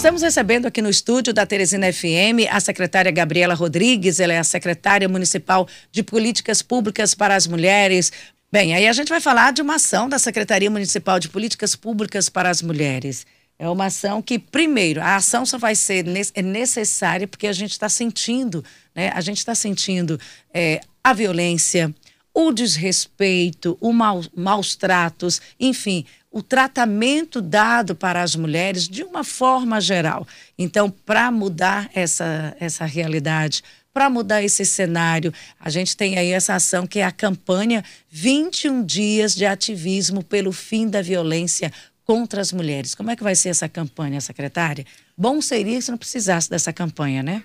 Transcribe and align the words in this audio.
Estamos 0.00 0.22
recebendo 0.22 0.64
aqui 0.64 0.80
no 0.80 0.88
estúdio 0.88 1.30
da 1.30 1.44
Teresina 1.44 1.92
FM 1.92 2.48
a 2.50 2.58
secretária 2.58 3.12
Gabriela 3.12 3.52
Rodrigues, 3.52 4.18
ela 4.18 4.32
é 4.32 4.38
a 4.38 4.44
secretária 4.44 5.06
municipal 5.06 5.68
de 5.92 6.02
Políticas 6.02 6.62
Públicas 6.62 7.14
para 7.14 7.36
as 7.36 7.46
Mulheres. 7.46 8.10
Bem, 8.50 8.74
aí 8.74 8.88
a 8.88 8.94
gente 8.94 9.10
vai 9.10 9.20
falar 9.20 9.52
de 9.52 9.60
uma 9.60 9.74
ação 9.74 10.08
da 10.08 10.18
Secretaria 10.18 10.70
Municipal 10.70 11.20
de 11.20 11.28
Políticas 11.28 11.76
Públicas 11.76 12.30
para 12.30 12.48
as 12.48 12.62
Mulheres. 12.62 13.26
É 13.58 13.68
uma 13.68 13.84
ação 13.84 14.22
que, 14.22 14.38
primeiro, 14.38 15.02
a 15.02 15.16
ação 15.16 15.44
só 15.44 15.58
vai 15.58 15.74
ser 15.74 16.06
é 16.34 16.40
necessária 16.40 17.28
porque 17.28 17.46
a 17.46 17.52
gente 17.52 17.72
está 17.72 17.90
sentindo, 17.90 18.64
né? 18.94 19.12
A 19.14 19.20
gente 19.20 19.36
está 19.36 19.54
sentindo 19.54 20.18
é, 20.54 20.80
a 21.04 21.12
violência, 21.12 21.94
o 22.34 22.52
desrespeito, 22.52 23.76
o 23.80 23.92
mal, 23.92 24.22
maus 24.34 24.76
tratos, 24.76 25.40
enfim, 25.58 26.04
o 26.30 26.42
tratamento 26.42 27.42
dado 27.42 27.94
para 27.94 28.22
as 28.22 28.36
mulheres 28.36 28.88
de 28.88 29.02
uma 29.02 29.24
forma 29.24 29.80
geral. 29.80 30.26
Então, 30.56 30.88
para 30.88 31.30
mudar 31.30 31.90
essa, 31.92 32.56
essa 32.60 32.84
realidade, 32.84 33.62
para 33.92 34.08
mudar 34.08 34.42
esse 34.42 34.64
cenário, 34.64 35.34
a 35.58 35.68
gente 35.68 35.96
tem 35.96 36.16
aí 36.16 36.30
essa 36.30 36.54
ação 36.54 36.86
que 36.86 37.00
é 37.00 37.04
a 37.04 37.10
campanha 37.10 37.84
21 38.08 38.84
dias 38.84 39.34
de 39.34 39.44
ativismo 39.44 40.22
pelo 40.22 40.52
fim 40.52 40.88
da 40.88 41.02
violência 41.02 41.72
contra 42.04 42.40
as 42.40 42.52
mulheres. 42.52 42.94
Como 42.94 43.10
é 43.10 43.16
que 43.16 43.22
vai 43.22 43.34
ser 43.34 43.48
essa 43.48 43.68
campanha, 43.68 44.20
secretária? 44.20 44.86
Bom 45.16 45.42
seria 45.42 45.80
se 45.80 45.90
não 45.90 45.98
precisasse 45.98 46.48
dessa 46.48 46.72
campanha, 46.72 47.22
né? 47.22 47.42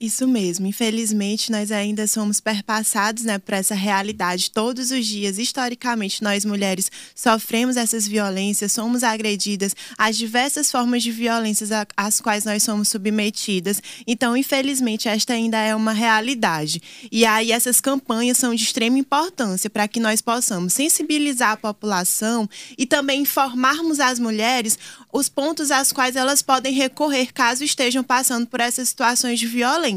Isso 0.00 0.28
mesmo. 0.28 0.64
Infelizmente, 0.64 1.50
nós 1.50 1.72
ainda 1.72 2.06
somos 2.06 2.38
perpassados 2.38 3.24
né, 3.24 3.36
por 3.36 3.52
essa 3.52 3.74
realidade. 3.74 4.48
Todos 4.48 4.92
os 4.92 5.04
dias, 5.04 5.38
historicamente, 5.38 6.22
nós 6.22 6.44
mulheres 6.44 6.88
sofremos 7.16 7.76
essas 7.76 8.06
violências, 8.06 8.70
somos 8.70 9.02
agredidas, 9.02 9.74
as 9.98 10.16
diversas 10.16 10.70
formas 10.70 11.02
de 11.02 11.10
violências 11.10 11.70
às 11.96 12.20
quais 12.20 12.44
nós 12.44 12.62
somos 12.62 12.86
submetidas. 12.88 13.82
Então, 14.06 14.36
infelizmente, 14.36 15.08
esta 15.08 15.32
ainda 15.32 15.58
é 15.58 15.74
uma 15.74 15.92
realidade. 15.92 16.80
E 17.10 17.26
aí, 17.26 17.50
essas 17.50 17.80
campanhas 17.80 18.38
são 18.38 18.54
de 18.54 18.62
extrema 18.62 19.00
importância 19.00 19.68
para 19.68 19.88
que 19.88 19.98
nós 19.98 20.20
possamos 20.20 20.74
sensibilizar 20.74 21.50
a 21.50 21.56
população 21.56 22.48
e 22.78 22.86
também 22.86 23.22
informarmos 23.22 23.98
as 23.98 24.20
mulheres 24.20 24.78
os 25.12 25.28
pontos 25.28 25.72
às 25.72 25.90
quais 25.90 26.14
elas 26.14 26.40
podem 26.40 26.72
recorrer 26.72 27.32
caso 27.32 27.64
estejam 27.64 28.04
passando 28.04 28.46
por 28.46 28.60
essas 28.60 28.90
situações 28.90 29.40
de 29.40 29.46
violência. 29.48 29.87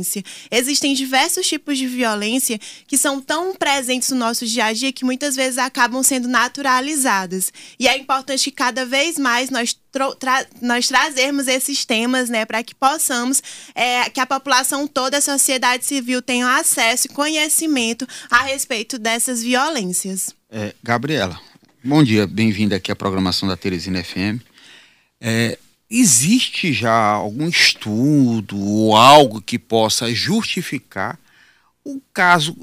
Existem 0.50 0.94
diversos 0.94 1.48
tipos 1.48 1.78
de 1.78 1.88
violência 1.88 2.60
que 2.88 2.98
são 2.98 3.20
tão 3.20 3.54
presentes 3.56 4.10
no 4.10 4.18
nosso 4.18 4.46
dia 4.46 4.66
a 4.66 4.74
dia 4.74 4.92
que 4.92 5.04
muitas 5.04 5.36
vezes 5.36 5.58
acabam 5.58 6.02
sendo 6.04 6.28
naturalizadas. 6.28 7.52
E 7.80 7.88
é 7.88 7.98
importante 7.98 8.44
que 8.50 8.56
cada 8.56 8.86
vez 8.86 9.18
mais 9.18 9.50
nós 9.50 9.76
Tra 9.92 10.48
nós 10.62 10.88
trazermos 10.88 11.50
esses 11.50 11.84
temas, 11.84 12.30
né, 12.30 12.46
para 12.46 12.64
que 12.64 12.74
possamos, 12.74 13.44
é, 13.76 14.10
que 14.10 14.22
a 14.22 14.26
população 14.26 14.88
toda, 14.88 15.18
a 15.18 15.22
sociedade 15.22 15.84
civil 15.84 16.22
tenham 16.22 16.48
acesso 16.48 17.08
e 17.08 17.14
conhecimento 17.14 18.08
a 18.30 18.44
respeito 18.44 18.98
dessas 18.98 19.44
violências. 19.44 20.34
É, 20.50 20.74
Gabriela, 20.82 21.38
bom 21.84 22.02
dia, 22.02 22.26
bem-vinda 22.26 22.78
aqui 22.78 22.90
à 22.90 22.96
programação 22.96 23.50
da 23.50 23.58
Teresina 23.58 24.02
FM. 24.02 24.40
É, 25.20 25.58
existe 25.92 26.72
já 26.72 26.94
algum 26.94 27.50
estudo 27.50 28.58
ou 28.58 28.96
algo 28.96 29.42
que 29.42 29.60
possa 29.60 30.14
justificar 30.16 31.20
o 31.84 32.02
caso 32.14 32.56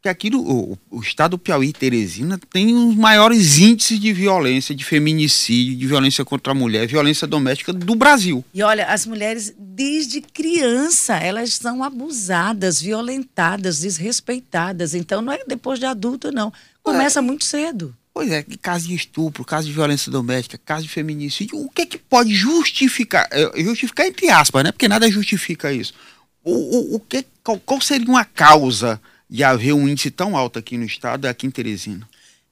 que 0.00 0.08
aqui 0.08 0.30
no, 0.30 0.40
o, 0.40 0.78
o, 0.90 1.00
estado 1.00 1.32
do 1.32 1.38
Piauí 1.38 1.72
Teresina 1.72 2.38
tem 2.52 2.72
os 2.72 2.94
maiores 2.94 3.58
índices 3.58 3.98
de 3.98 4.12
violência, 4.12 4.72
de 4.72 4.84
feminicídio, 4.84 5.76
de 5.76 5.86
violência 5.88 6.24
contra 6.24 6.52
a 6.52 6.54
mulher, 6.54 6.86
violência 6.86 7.26
doméstica 7.26 7.72
do 7.72 7.96
Brasil. 7.96 8.44
E 8.54 8.62
olha, 8.62 8.86
as 8.86 9.04
mulheres 9.06 9.52
desde 9.58 10.20
criança 10.20 11.16
elas 11.16 11.54
são 11.54 11.82
abusadas, 11.82 12.80
violentadas, 12.80 13.80
desrespeitadas. 13.80 14.94
Então 14.94 15.20
não 15.20 15.32
é 15.32 15.40
depois 15.46 15.80
de 15.80 15.86
adulto 15.86 16.30
não, 16.30 16.52
começa 16.82 17.18
é, 17.18 17.22
muito 17.22 17.44
cedo. 17.44 17.92
Pois 18.18 18.32
é, 18.32 18.44
caso 18.60 18.88
de 18.88 18.96
estupro, 18.96 19.44
caso 19.44 19.68
de 19.68 19.72
violência 19.72 20.10
doméstica, 20.10 20.58
caso 20.58 20.82
de 20.82 20.88
feminicídio, 20.88 21.56
o 21.56 21.70
que 21.70 21.82
é 21.82 21.86
que 21.86 21.98
pode 21.98 22.34
justificar? 22.34 23.28
É, 23.30 23.62
justificar 23.62 24.08
entre 24.08 24.28
aspas, 24.28 24.64
né? 24.64 24.72
Porque 24.72 24.88
nada 24.88 25.08
justifica 25.08 25.72
isso. 25.72 25.94
O, 26.42 26.50
o, 26.50 26.96
o 26.96 26.98
que, 26.98 27.24
qual, 27.44 27.60
qual 27.60 27.80
seria 27.80 28.08
uma 28.08 28.24
causa 28.24 29.00
de 29.30 29.44
haver 29.44 29.72
um 29.72 29.88
índice 29.88 30.10
tão 30.10 30.36
alto 30.36 30.58
aqui 30.58 30.76
no 30.76 30.84
estado, 30.84 31.26
aqui 31.26 31.46
em 31.46 31.50
Teresina? 31.52 32.08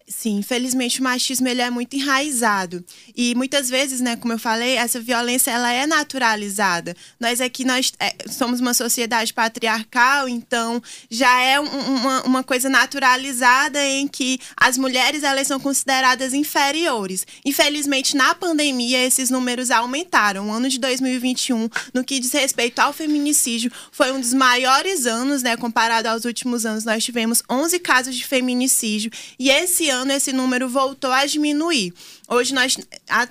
Sim, 0.09 0.37
infelizmente 0.37 1.01
o 1.01 1.03
machismo 1.03 1.49
ele 1.49 1.61
é 1.61 1.69
muito 1.69 1.97
enraizado 1.97 2.85
e 3.17 3.35
muitas 3.35 3.69
vezes, 3.69 4.01
né, 4.01 4.15
como 4.15 4.33
eu 4.33 4.39
falei, 4.39 4.77
essa 4.77 5.01
violência 5.01 5.51
ela 5.51 5.73
é 5.73 5.85
naturalizada. 5.85 6.95
Nós 7.19 7.41
aqui 7.41 7.65
nós 7.65 7.93
é, 7.99 8.15
somos 8.29 8.61
uma 8.61 8.73
sociedade 8.73 9.35
patriarcal, 9.35 10.29
então 10.29 10.81
já 11.11 11.41
é 11.41 11.59
um, 11.59 11.65
uma, 11.65 12.23
uma 12.23 12.45
coisa 12.45 12.69
naturalizada 12.69 13.85
em 13.85 14.07
que 14.07 14.39
as 14.57 14.79
mulheres 14.79 15.25
elas 15.25 15.49
são 15.49 15.59
consideradas 15.59 16.33
inferiores. 16.33 17.27
Infelizmente 17.45 18.17
na 18.17 18.33
pandemia 18.33 19.05
esses 19.05 19.29
números 19.29 19.73
aumentaram. 19.73 20.51
O 20.51 20.53
ano 20.53 20.69
de 20.69 20.79
2021, 20.79 21.69
no 21.93 22.05
que 22.05 22.21
diz 22.21 22.31
respeito 22.31 22.79
ao 22.79 22.93
feminicídio, 22.93 23.73
foi 23.91 24.13
um 24.13 24.21
dos 24.21 24.33
maiores 24.33 25.05
anos, 25.05 25.43
né, 25.43 25.57
comparado 25.57 26.09
aos 26.09 26.25
últimos 26.25 26.65
anos. 26.65 26.85
Nós 26.85 27.05
tivemos 27.05 27.43
11 27.51 27.81
casos 27.81 28.15
de 28.15 28.25
feminicídio 28.25 29.11
e 29.37 29.51
esse 29.51 29.91
ano 29.91 29.96
ano 29.97 30.13
esse 30.13 30.33
número 30.33 30.69
voltou 30.69 31.11
a 31.11 31.27
diminuir. 31.27 31.93
Hoje, 32.29 32.53
nós, 32.53 32.77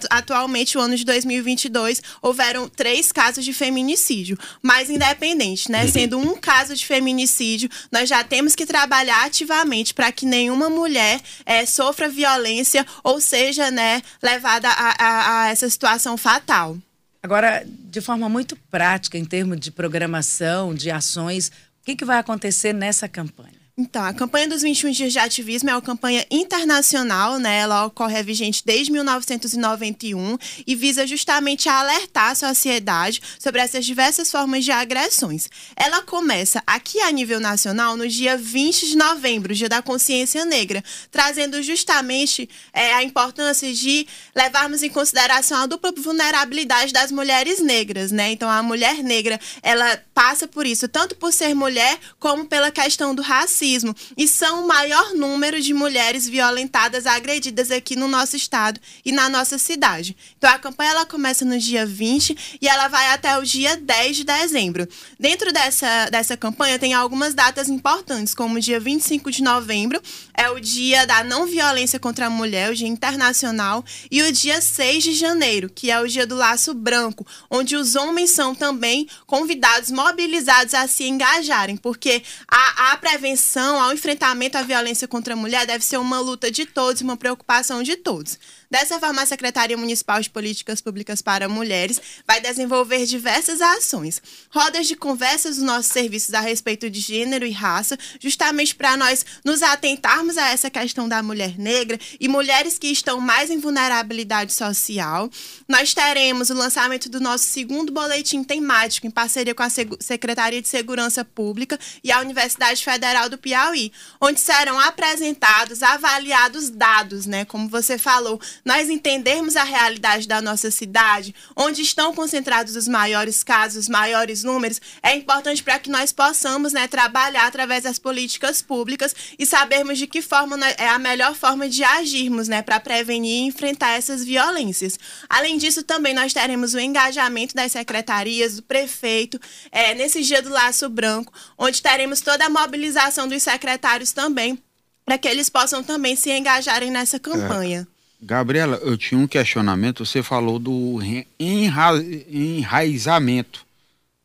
atualmente, 0.09 0.77
o 0.77 0.81
ano 0.81 0.95
de 0.95 1.05
2022, 1.05 2.01
houveram 2.21 2.67
três 2.67 3.11
casos 3.11 3.43
de 3.45 3.53
feminicídio. 3.53 4.37
Mas, 4.61 4.89
independente, 4.89 5.71
né? 5.71 5.87
Sendo 5.87 6.17
um 6.17 6.35
caso 6.35 6.75
de 6.75 6.85
feminicídio, 6.85 7.69
nós 7.91 8.09
já 8.09 8.23
temos 8.23 8.55
que 8.55 8.65
trabalhar 8.65 9.25
ativamente 9.25 9.93
para 9.93 10.11
que 10.11 10.25
nenhuma 10.25 10.69
mulher 10.69 11.21
é, 11.45 11.65
sofra 11.65 12.09
violência 12.09 12.85
ou 13.03 13.21
seja 13.21 13.69
né, 13.69 14.01
levada 14.21 14.69
a, 14.69 14.95
a, 14.97 15.41
a 15.41 15.47
essa 15.49 15.69
situação 15.69 16.17
fatal. 16.17 16.77
Agora, 17.21 17.65
de 17.67 18.01
forma 18.01 18.29
muito 18.29 18.55
prática, 18.69 19.17
em 19.17 19.25
termos 19.25 19.59
de 19.59 19.71
programação, 19.71 20.75
de 20.75 20.91
ações, 20.91 21.47
o 21.81 21.85
que, 21.85 21.95
que 21.95 22.05
vai 22.05 22.19
acontecer 22.19 22.71
nessa 22.73 23.07
campanha? 23.09 23.64
Então, 23.77 24.01
a 24.05 24.13
campanha 24.13 24.47
dos 24.47 24.61
21 24.61 24.91
dias 24.91 25.11
de 25.11 25.19
ativismo 25.19 25.69
é 25.69 25.73
uma 25.73 25.81
campanha 25.81 26.25
internacional, 26.31 27.37
né? 27.37 27.57
Ela 27.57 27.85
ocorre 27.85 28.23
vigente 28.23 28.63
desde 28.63 28.89
1991 28.89 30.37
e 30.65 30.75
visa 30.75 31.05
justamente 31.05 31.67
alertar 31.67 32.31
a 32.31 32.35
sociedade 32.35 33.21
sobre 33.37 33.59
essas 33.59 33.85
diversas 33.85 34.31
formas 34.31 34.63
de 34.63 34.71
agressões. 34.71 35.49
Ela 35.75 36.01
começa 36.01 36.63
aqui 36.65 37.01
a 37.01 37.11
nível 37.11 37.41
nacional 37.41 37.97
no 37.97 38.07
dia 38.07 38.37
20 38.37 38.87
de 38.87 38.95
novembro, 38.95 39.53
dia 39.53 39.67
da 39.67 39.81
consciência 39.81 40.45
negra, 40.45 40.81
trazendo 41.11 41.61
justamente 41.61 42.49
é, 42.71 42.93
a 42.93 43.03
importância 43.03 43.73
de 43.73 44.07
levarmos 44.33 44.83
em 44.83 44.89
consideração 44.89 45.57
a 45.57 45.65
dupla 45.65 45.91
vulnerabilidade 45.97 46.93
das 46.93 47.11
mulheres 47.11 47.59
negras, 47.59 48.09
né? 48.09 48.31
Então, 48.31 48.49
a 48.49 48.63
mulher 48.63 49.03
negra, 49.03 49.37
ela 49.61 50.01
passa 50.13 50.47
por 50.47 50.65
isso, 50.65 50.87
tanto 50.87 51.17
por 51.17 51.33
ser 51.33 51.53
mulher, 51.53 51.99
como 52.17 52.45
pela 52.45 52.71
questão 52.71 53.13
do 53.13 53.21
racismo 53.21 53.64
racismo 53.65 53.95
e 54.15 54.27
são 54.27 54.63
o 54.63 54.67
maior 54.67 55.13
número 55.13 55.59
de 55.59 55.73
mulheres 55.73 56.27
violentadas, 56.27 57.05
agredidas 57.05 57.71
aqui 57.71 57.95
no 57.95 58.07
nosso 58.07 58.35
estado 58.35 58.79
e 59.03 59.11
na 59.11 59.27
nossa 59.27 59.57
cidade. 59.57 60.15
Então 60.37 60.49
a 60.49 60.59
campanha 60.59 60.91
ela 60.91 61.05
começa 61.05 61.43
no 61.43 61.57
dia 61.57 61.85
20 61.85 62.59
e 62.61 62.67
ela 62.67 62.87
vai 62.87 63.07
até 63.11 63.37
o 63.37 63.43
dia 63.43 63.75
10 63.75 64.17
de 64.17 64.23
dezembro. 64.23 64.87
Dentro 65.19 65.51
dessa, 65.51 66.09
dessa 66.11 66.37
campanha 66.37 66.77
tem 66.77 66.93
algumas 66.93 67.33
datas 67.33 67.67
importantes, 67.67 68.33
como 68.35 68.55
o 68.55 68.59
dia 68.59 68.79
25 68.79 69.31
de 69.31 69.41
novembro, 69.41 70.01
é 70.33 70.49
o 70.49 70.59
dia 70.59 71.07
da 71.07 71.23
não 71.23 71.47
violência 71.47 71.99
contra 71.99 72.27
a 72.27 72.29
mulher, 72.29 72.71
o 72.71 72.75
dia 72.75 72.87
internacional, 72.87 73.83
e 74.11 74.21
o 74.21 74.31
dia 74.31 74.61
6 74.61 75.03
de 75.03 75.13
janeiro, 75.13 75.69
que 75.69 75.89
é 75.89 75.99
o 75.99 76.07
dia 76.07 76.27
do 76.27 76.35
laço 76.35 76.73
branco, 76.73 77.25
onde 77.49 77.75
os 77.75 77.95
homens 77.95 78.31
são 78.31 78.53
também 78.53 79.07
convidados, 79.25 79.89
mobilizados 79.91 80.73
a 80.73 80.87
se 80.87 81.05
engajarem, 81.05 81.77
porque 81.77 82.21
a, 82.47 82.91
a 82.91 82.97
prevenção 82.97 83.54
ao 83.63 83.93
enfrentamento 83.93 84.57
à 84.57 84.61
violência 84.61 85.07
contra 85.07 85.33
a 85.33 85.37
mulher 85.37 85.65
deve 85.65 85.83
ser 85.83 85.97
uma 85.97 86.19
luta 86.19 86.51
de 86.51 86.65
todos, 86.65 87.01
uma 87.01 87.17
preocupação 87.17 87.83
de 87.83 87.95
todos. 87.95 88.37
Dessa 88.69 88.99
forma, 88.99 89.21
a 89.21 89.25
Secretaria 89.25 89.77
Municipal 89.77 90.19
de 90.19 90.29
Políticas 90.29 90.81
Públicas 90.81 91.21
para 91.21 91.47
Mulheres 91.47 92.01
vai 92.27 92.41
desenvolver 92.41 93.05
diversas 93.05 93.61
ações. 93.61 94.21
Rodas 94.49 94.87
de 94.87 94.95
conversas 94.95 95.55
dos 95.57 95.65
nossos 95.65 95.91
serviços 95.91 96.33
a 96.33 96.39
respeito 96.39 96.89
de 96.89 96.99
gênero 96.99 97.45
e 97.45 97.51
raça, 97.51 97.97
justamente 98.19 98.75
para 98.75 98.97
nós 98.97 99.25
nos 99.43 99.61
atentarmos 99.61 100.37
a 100.37 100.49
essa 100.49 100.69
questão 100.69 101.07
da 101.07 101.21
mulher 101.21 101.57
negra 101.57 101.99
e 102.19 102.27
mulheres 102.27 102.77
que 102.77 102.87
estão 102.87 103.19
mais 103.19 103.49
em 103.49 103.59
vulnerabilidade 103.59 104.53
social. 104.53 105.29
Nós 105.67 105.93
teremos 105.93 106.49
o 106.49 106.53
lançamento 106.53 107.09
do 107.09 107.19
nosso 107.19 107.45
segundo 107.45 107.91
boletim 107.91 108.43
temático 108.43 109.07
em 109.07 109.11
parceria 109.11 109.55
com 109.55 109.63
a 109.63 109.69
Secretaria 109.69 110.61
de 110.61 110.67
Segurança 110.67 111.23
Pública 111.23 111.79
e 112.03 112.11
a 112.11 112.19
Universidade 112.19 112.83
Federal 112.83 113.29
do 113.29 113.37
Piauí, 113.37 113.91
onde 114.19 114.39
serão 114.39 114.79
apresentados, 114.79 115.83
avaliados 115.83 116.69
dados, 116.69 117.25
né, 117.25 117.45
como 117.45 117.67
você 117.67 117.97
falou, 117.97 118.39
nós 118.63 118.89
entendermos 118.89 119.55
a 119.55 119.63
realidade 119.63 120.27
da 120.27 120.41
nossa 120.41 120.71
cidade, 120.71 121.33
onde 121.55 121.81
estão 121.81 122.13
concentrados 122.13 122.75
os 122.75 122.87
maiores 122.87 123.43
casos, 123.43 123.83
os 123.83 123.89
maiores 123.89 124.43
números, 124.43 124.79
é 125.01 125.15
importante 125.15 125.63
para 125.63 125.79
que 125.79 125.89
nós 125.89 126.11
possamos 126.11 126.73
né, 126.73 126.87
trabalhar 126.87 127.47
através 127.47 127.83
das 127.83 127.99
políticas 127.99 128.61
públicas 128.61 129.15
e 129.37 129.45
sabermos 129.45 129.97
de 129.97 130.07
que 130.07 130.21
forma 130.21 130.57
é 130.77 130.87
a 130.87 130.99
melhor 130.99 131.35
forma 131.35 131.67
de 131.67 131.83
agirmos 131.83 132.47
né, 132.47 132.61
para 132.61 132.79
prevenir 132.79 133.43
e 133.43 133.47
enfrentar 133.47 133.91
essas 133.91 134.23
violências. 134.23 134.97
Além 135.29 135.57
disso, 135.57 135.83
também 135.83 136.13
nós 136.13 136.33
teremos 136.33 136.73
o 136.73 136.79
engajamento 136.79 137.55
das 137.55 137.71
secretarias, 137.71 138.55
do 138.55 138.63
prefeito, 138.63 139.39
é, 139.71 139.93
nesse 139.93 140.21
dia 140.21 140.41
do 140.41 140.49
Laço 140.49 140.87
Branco, 140.89 141.33
onde 141.57 141.81
teremos 141.81 142.21
toda 142.21 142.45
a 142.45 142.49
mobilização 142.49 143.27
dos 143.27 143.43
secretários 143.43 144.11
também, 144.11 144.57
para 145.05 145.17
que 145.17 145.27
eles 145.27 145.49
possam 145.49 145.83
também 145.83 146.15
se 146.15 146.31
engajarem 146.31 146.91
nessa 146.91 147.19
campanha. 147.19 147.87
É. 147.91 147.94
Gabriela, 148.25 148.77
eu 148.77 148.97
tinha 148.97 149.19
um 149.19 149.27
questionamento. 149.27 150.03
Você 150.03 150.23
falou 150.23 150.57
do 150.57 150.99
enra 151.39 151.91
enraizamento 152.27 153.63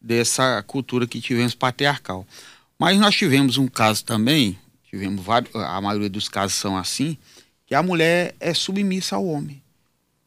dessa 0.01 0.65
cultura 0.67 1.07
que 1.07 1.21
tivemos 1.21 1.55
patriarcal. 1.55 2.27
Mas 2.79 2.99
nós 2.99 3.15
tivemos 3.15 3.59
um 3.59 3.69
caso 3.69 4.03
também, 4.03 4.59
tivemos 4.89 5.23
vários, 5.23 5.55
a 5.55 5.79
maioria 5.83 6.09
dos 6.09 6.31
casos 6.31 6.57
são 6.57 6.79
assim, 6.79 7.19
que 7.67 7.75
a 7.75 7.83
mulher 7.83 8.35
é 8.41 8.55
submissa 8.55 9.17
ao 9.17 9.27
homem, 9.27 9.61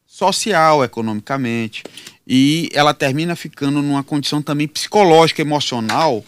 social, 0.06 0.84
economicamente, 0.84 1.82
e 2.24 2.68
ela 2.72 2.94
termina 2.94 3.34
ficando 3.34 3.82
numa 3.82 4.04
condição 4.04 4.40
também 4.40 4.68
psicológica, 4.68 5.42
emocional, 5.42 6.24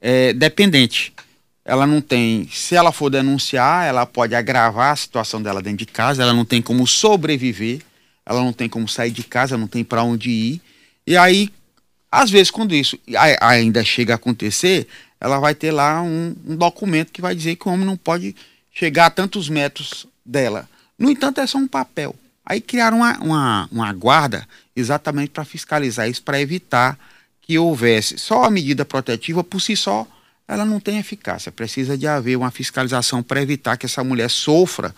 é, 0.00 0.32
dependente 0.32 1.14
ela 1.68 1.86
não 1.86 2.00
tem, 2.00 2.48
se 2.50 2.74
ela 2.74 2.90
for 2.90 3.10
denunciar, 3.10 3.86
ela 3.86 4.06
pode 4.06 4.34
agravar 4.34 4.90
a 4.90 4.96
situação 4.96 5.42
dela 5.42 5.60
dentro 5.60 5.80
de 5.80 5.86
casa, 5.86 6.22
ela 6.22 6.32
não 6.32 6.46
tem 6.46 6.62
como 6.62 6.86
sobreviver, 6.86 7.82
ela 8.24 8.40
não 8.40 8.54
tem 8.54 8.70
como 8.70 8.88
sair 8.88 9.10
de 9.10 9.22
casa, 9.22 9.58
não 9.58 9.66
tem 9.66 9.84
para 9.84 10.02
onde 10.02 10.30
ir. 10.30 10.62
E 11.06 11.14
aí, 11.14 11.52
às 12.10 12.30
vezes, 12.30 12.50
quando 12.50 12.74
isso 12.74 12.98
ainda 13.38 13.84
chega 13.84 14.14
a 14.14 14.16
acontecer, 14.16 14.88
ela 15.20 15.38
vai 15.38 15.54
ter 15.54 15.70
lá 15.70 16.00
um, 16.00 16.34
um 16.46 16.56
documento 16.56 17.12
que 17.12 17.20
vai 17.20 17.34
dizer 17.34 17.56
que 17.56 17.68
o 17.68 17.70
homem 17.70 17.84
não 17.84 17.98
pode 17.98 18.34
chegar 18.72 19.04
a 19.04 19.10
tantos 19.10 19.50
metros 19.50 20.06
dela. 20.24 20.66
No 20.98 21.10
entanto, 21.10 21.38
é 21.38 21.46
só 21.46 21.58
um 21.58 21.68
papel. 21.68 22.16
Aí 22.46 22.62
criaram 22.62 22.96
uma, 22.96 23.18
uma, 23.18 23.68
uma 23.70 23.92
guarda 23.92 24.48
exatamente 24.74 25.32
para 25.32 25.44
fiscalizar 25.44 26.08
isso, 26.08 26.22
para 26.22 26.40
evitar 26.40 26.98
que 27.42 27.58
houvesse 27.58 28.16
só 28.16 28.44
a 28.44 28.50
medida 28.50 28.86
protetiva 28.86 29.44
por 29.44 29.60
si 29.60 29.76
só 29.76 30.08
ela 30.48 30.64
não 30.64 30.80
tem 30.80 30.98
eficácia. 30.98 31.52
Precisa 31.52 31.96
de 31.96 32.06
haver 32.06 32.36
uma 32.36 32.50
fiscalização 32.50 33.22
para 33.22 33.42
evitar 33.42 33.76
que 33.76 33.84
essa 33.84 34.02
mulher 34.02 34.30
sofra, 34.30 34.94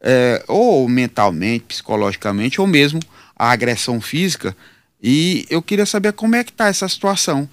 é, 0.00 0.44
ou 0.46 0.88
mentalmente, 0.88 1.64
psicologicamente, 1.64 2.60
ou 2.60 2.66
mesmo 2.68 3.00
a 3.34 3.50
agressão 3.50 4.00
física. 4.00 4.56
E 5.02 5.44
eu 5.50 5.60
queria 5.60 5.84
saber 5.84 6.12
como 6.12 6.36
é 6.36 6.44
que 6.44 6.52
está 6.52 6.68
essa 6.68 6.88
situação. 6.88 7.48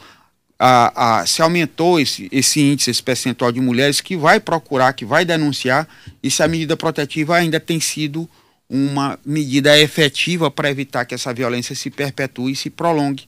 A, 0.60 1.22
a, 1.22 1.26
se 1.26 1.42
aumentou 1.42 2.00
esse, 2.00 2.30
esse 2.32 2.62
índice, 2.62 2.92
esse 2.92 3.02
percentual 3.02 3.52
de 3.52 3.60
mulheres 3.60 4.00
que 4.00 4.16
vai 4.16 4.40
procurar, 4.40 4.94
que 4.94 5.04
vai 5.04 5.26
denunciar, 5.26 5.88
e 6.22 6.30
se 6.30 6.44
a 6.44 6.48
medida 6.48 6.78
protetiva 6.78 7.36
ainda 7.36 7.60
tem 7.60 7.80
sido 7.80 8.30
uma 8.70 9.20
medida 9.26 9.78
efetiva 9.78 10.50
para 10.50 10.70
evitar 10.70 11.06
que 11.06 11.16
essa 11.16 11.34
violência 11.34 11.76
se 11.76 11.90
perpetue 11.90 12.52
e 12.52 12.56
se 12.56 12.70
prolongue 12.70 13.28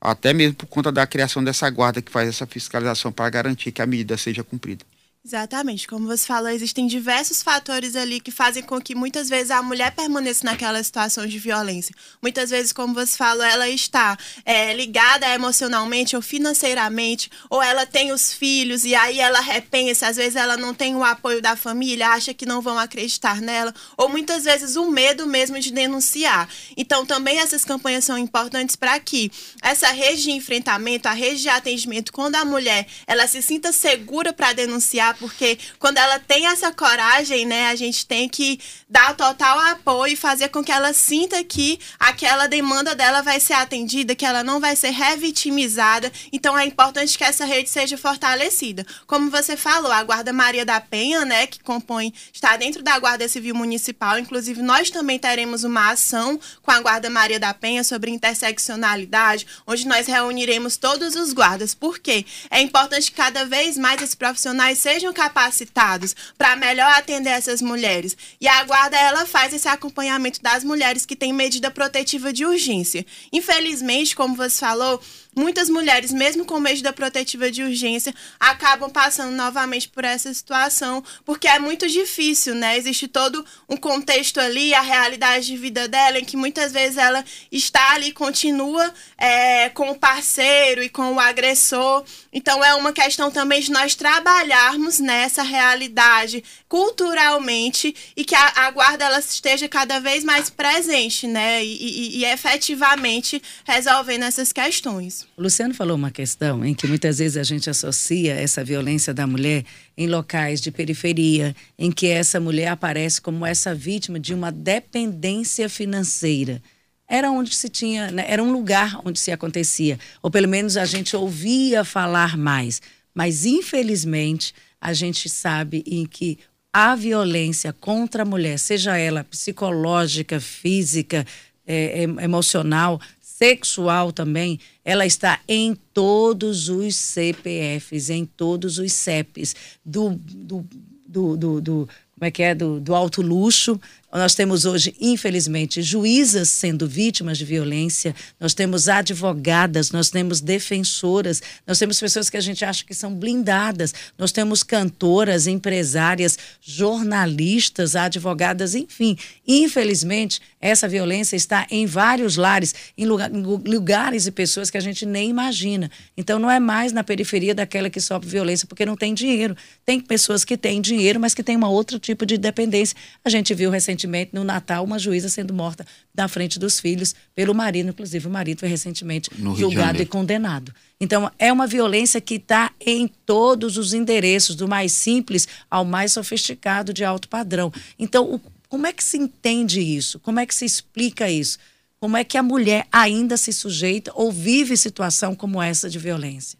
até 0.00 0.32
mesmo 0.32 0.54
por 0.54 0.66
conta 0.66 0.92
da 0.92 1.06
criação 1.06 1.42
dessa 1.42 1.68
guarda 1.70 2.02
que 2.02 2.10
faz 2.10 2.28
essa 2.28 2.46
fiscalização 2.46 3.12
para 3.12 3.30
garantir 3.30 3.72
que 3.72 3.82
a 3.82 3.86
medida 3.86 4.16
seja 4.16 4.44
cumprida. 4.44 4.84
Exatamente, 5.26 5.88
como 5.88 6.06
você 6.06 6.24
falou, 6.24 6.48
existem 6.50 6.86
diversos 6.86 7.42
fatores 7.42 7.96
ali 7.96 8.20
que 8.20 8.30
fazem 8.30 8.62
com 8.62 8.80
que 8.80 8.94
muitas 8.94 9.28
vezes 9.28 9.50
a 9.50 9.60
mulher 9.60 9.90
permaneça 9.90 10.44
naquela 10.44 10.80
situação 10.80 11.26
de 11.26 11.36
violência. 11.36 11.92
Muitas 12.22 12.48
vezes, 12.48 12.72
como 12.72 12.94
você 12.94 13.16
falou, 13.16 13.42
ela 13.42 13.68
está 13.68 14.16
é, 14.44 14.72
ligada 14.72 15.28
emocionalmente 15.34 16.14
ou 16.14 16.22
financeiramente, 16.22 17.28
ou 17.50 17.60
ela 17.60 17.84
tem 17.84 18.12
os 18.12 18.32
filhos 18.32 18.84
e 18.84 18.94
aí 18.94 19.18
ela 19.18 19.40
repensa, 19.40 20.06
às 20.06 20.16
vezes 20.16 20.36
ela 20.36 20.56
não 20.56 20.72
tem 20.72 20.94
o 20.94 21.02
apoio 21.02 21.42
da 21.42 21.56
família, 21.56 22.10
acha 22.10 22.32
que 22.32 22.46
não 22.46 22.60
vão 22.60 22.78
acreditar 22.78 23.40
nela, 23.40 23.74
ou 23.96 24.08
muitas 24.08 24.44
vezes 24.44 24.76
o 24.76 24.88
medo 24.88 25.26
mesmo 25.26 25.58
de 25.58 25.72
denunciar. 25.72 26.48
Então, 26.76 27.04
também 27.04 27.40
essas 27.40 27.64
campanhas 27.64 28.04
são 28.04 28.16
importantes 28.16 28.76
para 28.76 29.00
que 29.00 29.32
essa 29.60 29.90
rede 29.90 30.22
de 30.22 30.30
enfrentamento, 30.30 31.08
a 31.08 31.12
rede 31.12 31.42
de 31.42 31.48
atendimento, 31.48 32.12
quando 32.12 32.36
a 32.36 32.44
mulher 32.44 32.86
ela 33.08 33.26
se 33.26 33.42
sinta 33.42 33.72
segura 33.72 34.32
para 34.32 34.52
denunciar, 34.52 35.15
porque 35.18 35.58
quando 35.78 35.98
ela 35.98 36.18
tem 36.18 36.46
essa 36.46 36.72
coragem, 36.72 37.44
né, 37.46 37.68
a 37.68 37.76
gente 37.76 38.06
tem 38.06 38.28
que 38.28 38.58
dar 38.88 39.14
total 39.14 39.58
apoio 39.58 40.12
e 40.12 40.16
fazer 40.16 40.48
com 40.48 40.62
que 40.62 40.72
ela 40.72 40.92
sinta 40.92 41.42
que 41.42 41.78
aquela 41.98 42.46
demanda 42.46 42.94
dela 42.94 43.22
vai 43.22 43.40
ser 43.40 43.54
atendida, 43.54 44.14
que 44.14 44.24
ela 44.24 44.44
não 44.44 44.60
vai 44.60 44.76
ser 44.76 44.90
revitimizada. 44.90 46.10
Então 46.32 46.56
é 46.56 46.64
importante 46.64 47.16
que 47.16 47.24
essa 47.24 47.44
rede 47.44 47.68
seja 47.68 47.98
fortalecida. 47.98 48.86
Como 49.06 49.30
você 49.30 49.56
falou, 49.56 49.90
a 49.92 50.02
Guarda 50.02 50.32
Maria 50.32 50.64
da 50.64 50.80
Penha, 50.80 51.24
né, 51.24 51.46
que 51.46 51.60
compõe, 51.60 52.12
está 52.32 52.56
dentro 52.56 52.82
da 52.82 52.98
Guarda 52.98 53.28
Civil 53.28 53.54
Municipal, 53.54 54.18
inclusive 54.18 54.62
nós 54.62 54.90
também 54.90 55.18
teremos 55.18 55.64
uma 55.64 55.90
ação 55.90 56.38
com 56.62 56.70
a 56.70 56.80
Guarda 56.80 57.10
Maria 57.10 57.40
da 57.40 57.52
Penha 57.52 57.82
sobre 57.82 58.10
interseccionalidade, 58.10 59.46
onde 59.66 59.86
nós 59.86 60.06
reuniremos 60.06 60.76
todos 60.76 61.14
os 61.16 61.32
guardas. 61.32 61.74
Por 61.74 61.98
quê? 61.98 62.24
É 62.50 62.60
importante 62.60 63.10
que 63.10 63.16
cada 63.16 63.44
vez 63.44 63.76
mais 63.76 64.00
esses 64.00 64.14
profissionais 64.14 64.78
sejam 64.78 65.05
capacitados 65.12 66.14
para 66.36 66.56
melhor 66.56 66.90
atender 66.92 67.30
essas 67.30 67.60
mulheres. 67.62 68.16
E 68.40 68.46
a 68.48 68.64
guarda 68.64 68.96
ela 68.96 69.26
faz 69.26 69.52
esse 69.52 69.68
acompanhamento 69.68 70.42
das 70.42 70.64
mulheres 70.64 71.06
que 71.06 71.16
têm 71.16 71.32
medida 71.32 71.70
protetiva 71.70 72.32
de 72.32 72.44
urgência. 72.44 73.04
Infelizmente, 73.32 74.14
como 74.16 74.34
você 74.34 74.58
falou, 74.58 75.00
muitas 75.36 75.68
mulheres, 75.68 76.12
mesmo 76.12 76.46
com 76.46 76.58
medida 76.58 76.94
protetiva 76.94 77.50
de 77.50 77.62
urgência, 77.62 78.14
acabam 78.40 78.90
passando 78.90 79.32
novamente 79.32 79.86
por 79.88 80.02
essa 80.02 80.32
situação, 80.32 81.04
porque 81.26 81.46
é 81.46 81.58
muito 81.58 81.86
difícil, 81.86 82.54
né? 82.54 82.78
Existe 82.78 83.06
todo 83.06 83.44
um 83.68 83.76
contexto 83.76 84.40
ali, 84.40 84.72
a 84.72 84.80
realidade 84.80 85.46
de 85.46 85.56
vida 85.58 85.86
dela, 85.86 86.18
em 86.18 86.24
que 86.24 86.36
muitas 86.38 86.72
vezes 86.72 86.96
ela 86.96 87.22
está 87.52 87.92
ali, 87.92 88.12
continua 88.12 88.92
é, 89.18 89.68
com 89.68 89.90
o 89.90 89.98
parceiro 89.98 90.82
e 90.82 90.88
com 90.88 91.12
o 91.12 91.20
agressor. 91.20 92.02
Então 92.32 92.64
é 92.64 92.74
uma 92.74 92.92
questão 92.92 93.30
também 93.30 93.60
de 93.60 93.70
nós 93.70 93.94
trabalharmos 93.94 94.98
nessa 94.98 95.42
realidade 95.42 96.42
culturalmente 96.66 97.94
e 98.16 98.24
que 98.24 98.34
a, 98.34 98.52
a 98.56 98.70
guarda 98.70 99.04
ela 99.04 99.18
esteja 99.18 99.68
cada 99.68 100.00
vez 100.00 100.24
mais 100.24 100.48
presente, 100.48 101.26
né? 101.26 101.62
E, 101.62 101.76
e, 101.76 102.18
e 102.18 102.24
efetivamente 102.24 103.42
resolvendo 103.64 104.22
essas 104.22 104.50
questões. 104.52 105.25
O 105.36 105.42
Luciano 105.42 105.74
falou 105.74 105.96
uma 105.96 106.10
questão 106.10 106.64
em 106.64 106.74
que 106.74 106.86
muitas 106.86 107.18
vezes 107.18 107.36
a 107.36 107.42
gente 107.42 107.68
associa 107.68 108.34
essa 108.34 108.64
violência 108.64 109.12
da 109.12 109.26
mulher 109.26 109.64
em 109.96 110.06
locais 110.06 110.60
de 110.60 110.70
periferia, 110.70 111.54
em 111.78 111.90
que 111.90 112.06
essa 112.06 112.40
mulher 112.40 112.68
aparece 112.68 113.20
como 113.20 113.44
essa 113.44 113.74
vítima 113.74 114.18
de 114.18 114.32
uma 114.32 114.50
dependência 114.50 115.68
financeira. 115.68 116.62
Era 117.08 117.30
onde 117.30 117.54
se 117.54 117.68
tinha, 117.68 118.10
né? 118.10 118.24
era 118.26 118.42
um 118.42 118.50
lugar 118.50 119.00
onde 119.04 119.18
se 119.18 119.30
acontecia, 119.30 119.98
ou 120.22 120.30
pelo 120.30 120.48
menos 120.48 120.76
a 120.76 120.84
gente 120.84 121.14
ouvia 121.14 121.84
falar 121.84 122.36
mais. 122.36 122.80
Mas 123.14 123.44
infelizmente 123.44 124.54
a 124.80 124.92
gente 124.92 125.28
sabe 125.28 125.84
em 125.86 126.04
que 126.04 126.38
a 126.72 126.94
violência 126.94 127.72
contra 127.72 128.22
a 128.22 128.26
mulher, 128.26 128.58
seja 128.58 128.98
ela 128.98 129.24
psicológica, 129.24 130.38
física, 130.38 131.26
é, 131.66 132.02
emocional, 132.02 133.00
sexual 133.38 134.12
também, 134.12 134.58
ela 134.82 135.04
está 135.04 135.40
em 135.46 135.74
todos 135.92 136.70
os 136.70 136.96
CPFs, 136.96 138.08
em 138.08 138.24
todos 138.24 138.78
os 138.78 138.92
CEPs, 138.92 139.54
do, 139.84 140.14
do, 140.14 140.66
do, 141.06 141.36
do, 141.36 141.60
do 141.60 141.88
como 142.14 142.26
é 142.26 142.30
que 142.30 142.42
é, 142.42 142.54
do, 142.54 142.80
do 142.80 142.94
alto 142.94 143.20
luxo 143.20 143.78
nós 144.18 144.34
temos 144.34 144.64
hoje, 144.64 144.94
infelizmente, 144.98 145.82
juízas 145.82 146.48
sendo 146.48 146.86
vítimas 146.86 147.36
de 147.36 147.44
violência, 147.44 148.14
nós 148.40 148.54
temos 148.54 148.88
advogadas, 148.88 149.90
nós 149.90 150.08
temos 150.08 150.40
defensoras, 150.40 151.42
nós 151.66 151.78
temos 151.78 152.00
pessoas 152.00 152.30
que 152.30 152.36
a 152.36 152.40
gente 152.40 152.64
acha 152.64 152.84
que 152.84 152.94
são 152.94 153.12
blindadas, 153.12 153.92
nós 154.16 154.32
temos 154.32 154.62
cantoras, 154.62 155.46
empresárias, 155.46 156.38
jornalistas, 156.62 157.96
advogadas, 157.96 158.74
enfim. 158.74 159.18
Infelizmente, 159.46 160.40
essa 160.60 160.88
violência 160.88 161.36
está 161.36 161.66
em 161.70 161.84
vários 161.84 162.36
lares, 162.36 162.74
em, 162.96 163.04
lugar, 163.04 163.30
em 163.30 163.42
lugares 163.42 164.26
e 164.26 164.30
pessoas 164.30 164.70
que 164.70 164.78
a 164.78 164.80
gente 164.80 165.04
nem 165.04 165.28
imagina. 165.28 165.90
Então, 166.16 166.38
não 166.38 166.50
é 166.50 166.58
mais 166.58 166.92
na 166.92 167.04
periferia 167.04 167.54
daquela 167.54 167.90
que 167.90 168.00
sofre 168.00 168.28
violência 168.28 168.66
porque 168.66 168.86
não 168.86 168.96
tem 168.96 169.12
dinheiro. 169.12 169.56
Tem 169.84 170.00
pessoas 170.00 170.44
que 170.44 170.56
têm 170.56 170.80
dinheiro, 170.80 171.20
mas 171.20 171.34
que 171.34 171.42
têm 171.42 171.56
um 171.56 171.64
outro 171.64 171.98
tipo 171.98 172.24
de 172.24 172.38
dependência. 172.38 172.96
A 173.24 173.28
gente 173.28 173.52
viu 173.52 173.70
recentemente 173.70 174.05
recentemente, 174.06 174.30
no 174.32 174.44
Natal, 174.44 174.84
uma 174.84 174.98
juíza 174.98 175.28
sendo 175.28 175.52
morta 175.52 175.86
na 176.14 176.28
frente 176.28 176.58
dos 176.58 176.80
filhos 176.80 177.14
pelo 177.34 177.54
marido. 177.54 177.90
Inclusive, 177.90 178.26
o 178.26 178.30
marido 178.30 178.60
foi 178.60 178.68
recentemente 178.68 179.30
julgado 179.56 180.00
e 180.00 180.06
condenado. 180.06 180.72
Então, 181.00 181.30
é 181.38 181.52
uma 181.52 181.66
violência 181.66 182.20
que 182.20 182.36
está 182.36 182.70
em 182.80 183.08
todos 183.26 183.76
os 183.76 183.92
endereços, 183.92 184.56
do 184.56 184.68
mais 184.68 184.92
simples 184.92 185.46
ao 185.70 185.84
mais 185.84 186.12
sofisticado 186.12 186.92
de 186.92 187.04
alto 187.04 187.28
padrão. 187.28 187.72
Então, 187.98 188.34
o 188.34 188.40
como 188.68 188.84
é 188.84 188.92
que 188.92 189.04
se 189.04 189.16
entende 189.16 189.80
isso? 189.80 190.18
Como 190.18 190.40
é 190.40 190.46
que 190.46 190.52
se 190.52 190.64
explica 190.64 191.30
isso? 191.30 191.56
Como 192.00 192.16
é 192.16 192.24
que 192.24 192.36
a 192.36 192.42
mulher 192.42 192.86
ainda 192.90 193.36
se 193.36 193.52
sujeita 193.52 194.10
ou 194.12 194.32
vive 194.32 194.76
situação 194.76 195.36
como 195.36 195.62
essa 195.62 195.88
de 195.88 196.00
violência? 196.00 196.58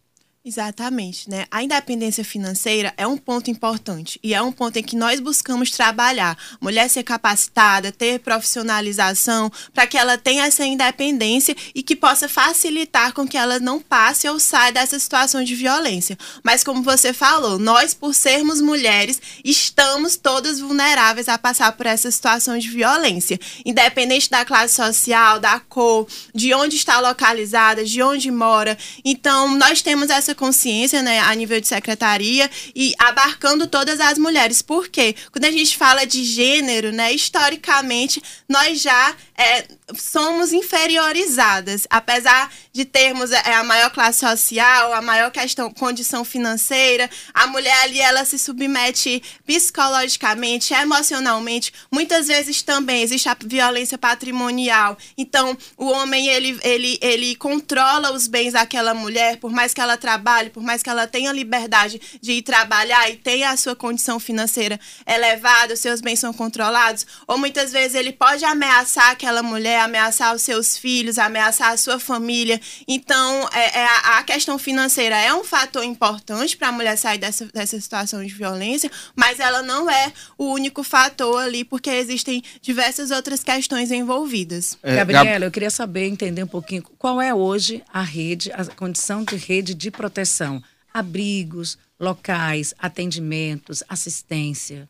Exatamente, 0.48 1.28
né? 1.28 1.44
A 1.50 1.60
independência 1.60 2.22
financeira 2.22 2.94
é 2.96 3.04
um 3.04 3.16
ponto 3.16 3.50
importante 3.50 4.16
e 4.22 4.32
é 4.32 4.40
um 4.40 4.52
ponto 4.52 4.76
em 4.76 4.82
que 4.84 4.94
nós 4.94 5.18
buscamos 5.18 5.72
trabalhar. 5.72 6.38
Mulher 6.60 6.88
ser 6.88 7.02
capacitada, 7.02 7.90
ter 7.90 8.20
profissionalização, 8.20 9.50
para 9.74 9.88
que 9.88 9.98
ela 9.98 10.16
tenha 10.16 10.46
essa 10.46 10.64
independência 10.64 11.56
e 11.74 11.82
que 11.82 11.96
possa 11.96 12.28
facilitar 12.28 13.12
com 13.12 13.26
que 13.26 13.36
ela 13.36 13.58
não 13.58 13.80
passe 13.80 14.28
ou 14.28 14.38
saia 14.38 14.70
dessa 14.70 14.96
situação 15.00 15.42
de 15.42 15.56
violência. 15.56 16.16
Mas 16.44 16.62
como 16.62 16.80
você 16.80 17.12
falou, 17.12 17.58
nós 17.58 17.92
por 17.92 18.14
sermos 18.14 18.60
mulheres, 18.60 19.20
estamos 19.44 20.16
todas 20.16 20.60
vulneráveis 20.60 21.28
a 21.28 21.36
passar 21.36 21.72
por 21.72 21.86
essa 21.86 22.08
situação 22.08 22.56
de 22.56 22.70
violência, 22.70 23.40
independente 23.64 24.30
da 24.30 24.44
classe 24.44 24.76
social, 24.76 25.40
da 25.40 25.58
cor, 25.58 26.06
de 26.32 26.54
onde 26.54 26.76
está 26.76 27.00
localizada, 27.00 27.84
de 27.84 28.00
onde 28.00 28.30
mora. 28.30 28.78
Então, 29.04 29.52
nós 29.56 29.82
temos 29.82 30.08
essa 30.08 30.35
consciência, 30.36 31.02
né, 31.02 31.18
a 31.20 31.34
nível 31.34 31.60
de 31.60 31.66
secretaria 31.66 32.48
e 32.74 32.94
abarcando 32.98 33.66
todas 33.66 33.98
as 33.98 34.18
mulheres. 34.18 34.62
Por 34.62 34.88
quê? 34.88 35.14
Quando 35.32 35.46
a 35.46 35.50
gente 35.50 35.76
fala 35.76 36.04
de 36.04 36.22
gênero, 36.22 36.92
né, 36.92 37.12
historicamente, 37.12 38.22
nós 38.48 38.80
já 38.80 39.16
é, 39.36 39.66
somos 39.94 40.52
inferiorizadas, 40.52 41.86
apesar 41.90 42.50
de 42.72 42.84
termos 42.84 43.30
é, 43.30 43.54
a 43.54 43.62
maior 43.62 43.90
classe 43.90 44.20
social, 44.20 44.92
a 44.92 45.02
maior 45.02 45.30
questão, 45.30 45.70
condição 45.70 46.24
financeira, 46.24 47.08
a 47.34 47.46
mulher 47.46 47.76
ali 47.82 48.00
ela 48.00 48.24
se 48.24 48.38
submete 48.38 49.22
psicologicamente, 49.46 50.72
emocionalmente, 50.72 51.72
muitas 51.90 52.26
vezes 52.28 52.62
também 52.62 53.02
existe 53.02 53.28
a 53.28 53.36
violência 53.44 53.98
patrimonial. 53.98 54.96
Então, 55.16 55.56
o 55.76 55.86
homem 55.86 56.28
ele, 56.28 56.58
ele, 56.62 56.98
ele 57.02 57.36
controla 57.36 58.12
os 58.12 58.26
bens 58.26 58.52
daquela 58.54 58.94
mulher, 58.94 59.36
por 59.36 59.52
mais 59.52 59.74
que 59.74 59.80
ela 59.80 59.96
trabalhe, 59.96 60.50
por 60.50 60.62
mais 60.62 60.82
que 60.82 60.90
ela 60.90 61.06
tenha 61.06 61.32
liberdade 61.32 62.00
de 62.20 62.32
ir 62.32 62.42
trabalhar 62.42 63.10
e 63.10 63.16
tenha 63.16 63.50
a 63.50 63.56
sua 63.56 63.76
condição 63.76 64.18
financeira 64.18 64.80
elevada, 65.06 65.74
os 65.74 65.80
seus 65.80 66.00
bens 66.00 66.18
são 66.18 66.32
controlados, 66.32 67.06
ou 67.26 67.36
muitas 67.38 67.72
vezes 67.72 67.94
ele 67.94 68.12
pode 68.12 68.44
ameaçar 68.44 69.16
aquela 69.26 69.42
mulher, 69.42 69.80
ameaçar 69.80 70.34
os 70.34 70.42
seus 70.42 70.78
filhos, 70.78 71.18
ameaçar 71.18 71.72
a 71.72 71.76
sua 71.76 71.98
família. 71.98 72.60
Então, 72.86 73.48
é, 73.52 73.80
é 73.80 73.84
a, 73.84 74.18
a, 74.18 74.22
questão 74.22 74.56
financeira 74.56 75.16
é 75.16 75.34
um 75.34 75.42
fator 75.42 75.82
importante 75.82 76.56
para 76.56 76.68
a 76.68 76.72
mulher 76.72 76.96
sair 76.96 77.18
dessa, 77.18 77.46
dessa 77.46 77.80
situação 77.80 78.24
de 78.24 78.32
violência, 78.32 78.88
mas 79.16 79.40
ela 79.40 79.62
não 79.62 79.90
é 79.90 80.12
o 80.38 80.52
único 80.52 80.84
fator 80.84 81.42
ali, 81.42 81.64
porque 81.64 81.90
existem 81.90 82.40
diversas 82.62 83.10
outras 83.10 83.42
questões 83.42 83.90
envolvidas. 83.90 84.78
É, 84.80 84.94
Gabriela, 84.94 85.44
eu 85.44 85.50
queria 85.50 85.70
saber, 85.70 86.06
entender 86.06 86.44
um 86.44 86.48
pouquinho, 86.48 86.84
qual 86.96 87.20
é 87.20 87.34
hoje 87.34 87.82
a 87.92 88.02
rede, 88.02 88.52
a 88.52 88.64
condição 88.64 89.24
de 89.24 89.34
rede 89.34 89.74
de 89.74 89.90
proteção? 89.90 90.62
Abrigos, 90.94 91.76
locais, 91.98 92.74
atendimentos, 92.78 93.82
assistência. 93.88 94.88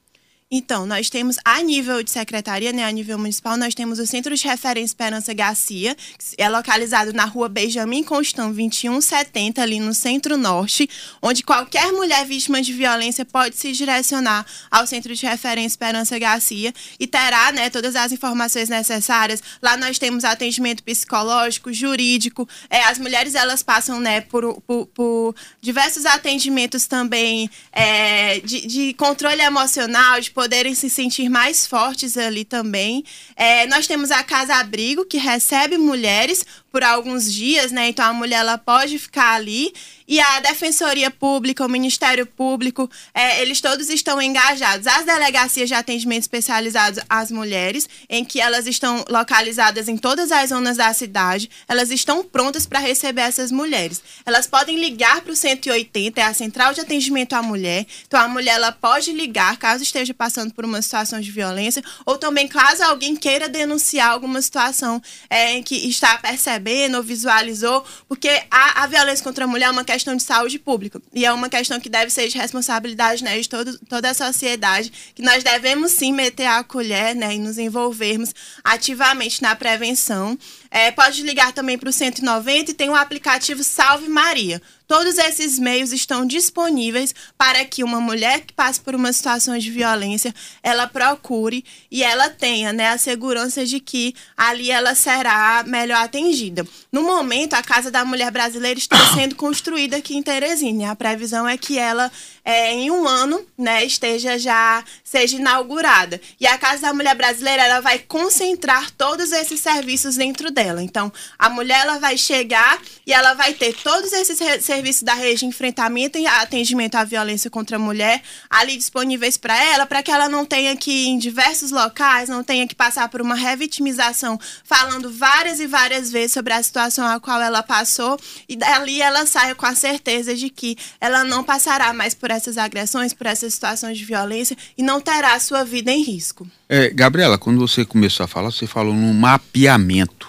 Então, 0.48 0.86
nós 0.86 1.10
temos 1.10 1.38
a 1.44 1.60
nível 1.60 2.04
de 2.04 2.10
secretaria, 2.12 2.72
né, 2.72 2.84
a 2.84 2.90
nível 2.92 3.18
municipal, 3.18 3.56
nós 3.56 3.74
temos 3.74 3.98
o 3.98 4.06
Centro 4.06 4.32
de 4.32 4.46
Referência 4.46 4.86
Esperança 4.92 5.34
Garcia, 5.34 5.96
que 5.96 6.40
é 6.40 6.48
localizado 6.48 7.12
na 7.12 7.24
rua 7.24 7.48
Benjamin 7.48 8.04
Constant 8.04 8.54
2170, 8.54 9.60
ali 9.60 9.80
no 9.80 9.92
Centro-Norte, 9.92 10.88
onde 11.20 11.42
qualquer 11.42 11.90
mulher 11.90 12.24
vítima 12.24 12.62
de 12.62 12.72
violência 12.72 13.24
pode 13.24 13.56
se 13.56 13.72
direcionar 13.72 14.46
ao 14.70 14.86
Centro 14.86 15.16
de 15.16 15.26
Referência 15.26 15.66
Esperança 15.66 16.16
Garcia 16.16 16.72
e 17.00 17.08
terá 17.08 17.50
né, 17.50 17.68
todas 17.68 17.96
as 17.96 18.12
informações 18.12 18.68
necessárias. 18.68 19.42
Lá 19.60 19.76
nós 19.76 19.98
temos 19.98 20.22
atendimento 20.22 20.84
psicológico, 20.84 21.72
jurídico, 21.72 22.48
é, 22.70 22.84
as 22.84 23.00
mulheres 23.00 23.34
elas 23.34 23.64
passam 23.64 23.98
né, 23.98 24.20
por, 24.20 24.60
por, 24.60 24.86
por 24.86 25.34
diversos 25.60 26.06
atendimentos 26.06 26.86
também 26.86 27.50
é, 27.72 28.38
de, 28.38 28.64
de 28.64 28.94
controle 28.94 29.42
emocional, 29.42 30.20
de 30.20 30.35
poderem 30.36 30.74
se 30.74 30.90
sentir 30.90 31.30
mais 31.30 31.66
fortes 31.66 32.18
ali 32.18 32.44
também. 32.44 33.02
É, 33.34 33.66
nós 33.68 33.86
temos 33.86 34.10
a 34.10 34.22
Casa 34.22 34.56
Abrigo, 34.56 35.06
que 35.06 35.16
recebe 35.16 35.78
mulheres 35.78 36.44
por 36.76 36.84
alguns 36.84 37.32
dias, 37.32 37.72
né? 37.72 37.88
Então 37.88 38.04
a 38.04 38.12
mulher 38.12 38.40
ela 38.40 38.58
pode 38.58 38.98
ficar 38.98 39.32
ali 39.32 39.72
e 40.06 40.20
a 40.20 40.40
Defensoria 40.40 41.10
Pública, 41.10 41.64
o 41.64 41.68
Ministério 41.68 42.26
Público, 42.26 42.88
é, 43.14 43.40
eles 43.40 43.62
todos 43.62 43.88
estão 43.88 44.20
engajados. 44.20 44.86
As 44.86 45.06
delegacias 45.06 45.68
de 45.68 45.74
atendimento 45.74 46.20
especializados 46.20 47.02
às 47.08 47.30
mulheres, 47.30 47.88
em 48.10 48.24
que 48.24 48.40
elas 48.40 48.66
estão 48.66 49.04
localizadas 49.08 49.88
em 49.88 49.96
todas 49.96 50.30
as 50.30 50.50
zonas 50.50 50.76
da 50.76 50.92
cidade, 50.92 51.50
elas 51.66 51.90
estão 51.90 52.22
prontas 52.22 52.66
para 52.66 52.78
receber 52.78 53.22
essas 53.22 53.50
mulheres. 53.50 54.02
Elas 54.26 54.46
podem 54.46 54.78
ligar 54.78 55.22
para 55.22 55.32
o 55.32 55.36
180, 55.36 56.20
é 56.20 56.24
a 56.24 56.34
central 56.34 56.74
de 56.74 56.82
atendimento 56.82 57.32
à 57.32 57.42
mulher. 57.42 57.86
Então 58.06 58.20
a 58.20 58.28
mulher 58.28 58.56
ela 58.56 58.70
pode 58.70 59.12
ligar 59.12 59.56
caso 59.56 59.82
esteja 59.82 60.12
passando 60.12 60.52
por 60.52 60.64
uma 60.64 60.82
situação 60.82 61.20
de 61.20 61.30
violência, 61.32 61.82
ou 62.04 62.18
também 62.18 62.46
caso 62.46 62.82
alguém 62.84 63.16
queira 63.16 63.48
denunciar 63.48 64.10
alguma 64.10 64.40
situação 64.42 65.02
é, 65.30 65.54
em 65.54 65.62
que 65.62 65.74
está 65.88 66.18
percebendo 66.18 66.65
ou 66.96 67.02
visualizou, 67.02 67.84
porque 68.08 68.28
a, 68.50 68.82
a 68.82 68.86
violência 68.86 69.24
contra 69.24 69.44
a 69.44 69.48
mulher 69.48 69.66
é 69.66 69.70
uma 69.70 69.84
questão 69.84 70.16
de 70.16 70.22
saúde 70.22 70.58
pública. 70.58 71.00
E 71.12 71.24
é 71.24 71.32
uma 71.32 71.48
questão 71.48 71.80
que 71.80 71.88
deve 71.88 72.10
ser 72.10 72.28
de 72.28 72.36
responsabilidade 72.36 73.22
né, 73.22 73.38
de 73.38 73.48
todo, 73.48 73.78
toda 73.88 74.10
a 74.10 74.14
sociedade, 74.14 74.92
que 75.14 75.22
nós 75.22 75.42
devemos 75.42 75.92
sim 75.92 76.12
meter 76.12 76.46
a 76.46 76.64
colher 76.64 77.14
né, 77.14 77.34
e 77.34 77.38
nos 77.38 77.58
envolvermos 77.58 78.34
ativamente 78.64 79.42
na 79.42 79.54
prevenção. 79.54 80.38
É, 80.70 80.90
pode 80.90 81.22
ligar 81.22 81.52
também 81.52 81.78
para 81.78 81.88
o 81.88 81.92
190 81.92 82.70
e 82.70 82.74
tem 82.74 82.90
o 82.90 82.94
aplicativo 82.94 83.62
Salve 83.62 84.08
Maria. 84.08 84.60
Todos 84.86 85.18
esses 85.18 85.58
meios 85.58 85.92
estão 85.92 86.24
disponíveis 86.24 87.14
para 87.36 87.64
que 87.64 87.82
uma 87.82 88.00
mulher 88.00 88.42
que 88.42 88.52
passe 88.52 88.80
por 88.80 88.94
uma 88.94 89.12
situação 89.12 89.58
de 89.58 89.70
violência, 89.70 90.34
ela 90.62 90.86
procure 90.86 91.64
e 91.90 92.02
ela 92.04 92.30
tenha 92.30 92.72
né, 92.72 92.88
a 92.88 92.98
segurança 92.98 93.64
de 93.64 93.80
que 93.80 94.14
ali 94.36 94.70
ela 94.70 94.94
será 94.94 95.64
melhor 95.66 96.04
atendida. 96.04 96.66
No 96.92 97.02
momento, 97.02 97.54
a 97.54 97.62
Casa 97.62 97.90
da 97.90 98.04
Mulher 98.04 98.30
Brasileira 98.30 98.78
está 98.78 98.96
sendo 99.14 99.34
construída 99.34 99.96
aqui 99.96 100.16
em 100.16 100.22
Teresina. 100.22 100.92
A 100.92 100.96
previsão 100.96 101.48
é 101.48 101.56
que 101.56 101.78
ela, 101.78 102.10
é, 102.46 102.72
em 102.72 102.92
um 102.92 103.08
ano, 103.08 103.44
né, 103.58 103.84
esteja 103.84 104.38
já 104.38 104.84
seja 105.02 105.36
inaugurada. 105.36 106.20
E 106.38 106.46
a 106.46 106.56
Casa 106.56 106.82
da 106.82 106.94
Mulher 106.94 107.16
Brasileira 107.16 107.64
ela 107.64 107.80
vai 107.80 107.98
concentrar 107.98 108.88
todos 108.92 109.32
esses 109.32 109.58
serviços 109.60 110.14
dentro 110.14 110.52
dela. 110.52 110.80
Então, 110.80 111.12
a 111.36 111.50
mulher 111.50 111.80
ela 111.80 111.98
vai 111.98 112.16
chegar 112.16 112.80
e 113.04 113.12
ela 113.12 113.34
vai 113.34 113.52
ter 113.52 113.74
todos 113.74 114.12
esses 114.12 114.38
serviços 114.62 115.02
da 115.02 115.14
rede 115.14 115.40
de 115.40 115.46
enfrentamento 115.46 116.18
e 116.18 116.26
atendimento 116.26 116.94
à 116.94 117.02
violência 117.02 117.50
contra 117.50 117.76
a 117.76 117.80
mulher 117.80 118.22
ali 118.48 118.76
disponíveis 118.76 119.36
para 119.36 119.60
ela, 119.60 119.84
para 119.84 120.02
que 120.02 120.12
ela 120.12 120.28
não 120.28 120.44
tenha 120.44 120.76
que 120.76 120.90
ir 120.90 121.08
em 121.08 121.18
diversos 121.18 121.72
locais, 121.72 122.28
não 122.28 122.44
tenha 122.44 122.66
que 122.68 122.76
passar 122.76 123.08
por 123.08 123.20
uma 123.20 123.34
revitimização, 123.34 124.38
falando 124.62 125.10
várias 125.10 125.58
e 125.58 125.66
várias 125.66 126.12
vezes 126.12 126.32
sobre 126.32 126.52
a 126.52 126.62
situação 126.62 127.04
a 127.04 127.18
qual 127.18 127.40
ela 127.40 127.62
passou 127.62 128.16
e 128.48 128.54
dali 128.54 129.02
ela 129.02 129.26
saia 129.26 129.54
com 129.54 129.66
a 129.66 129.74
certeza 129.74 130.34
de 130.34 130.48
que 130.48 130.76
ela 131.00 131.24
não 131.24 131.42
passará 131.42 131.92
mais 131.92 132.14
por 132.14 132.35
essas 132.36 132.58
agressões, 132.58 133.12
por 133.12 133.26
essas 133.26 133.54
situações 133.54 133.98
de 133.98 134.04
violência 134.04 134.56
e 134.76 134.82
não 134.82 135.00
terá 135.00 135.34
a 135.34 135.40
sua 135.40 135.64
vida 135.64 135.90
em 135.90 136.02
risco. 136.02 136.48
É, 136.68 136.90
Gabriela, 136.90 137.38
quando 137.38 137.58
você 137.58 137.84
começou 137.84 138.24
a 138.24 138.28
falar, 138.28 138.50
você 138.50 138.66
falou 138.66 138.94
num 138.94 139.12
mapeamento. 139.12 140.28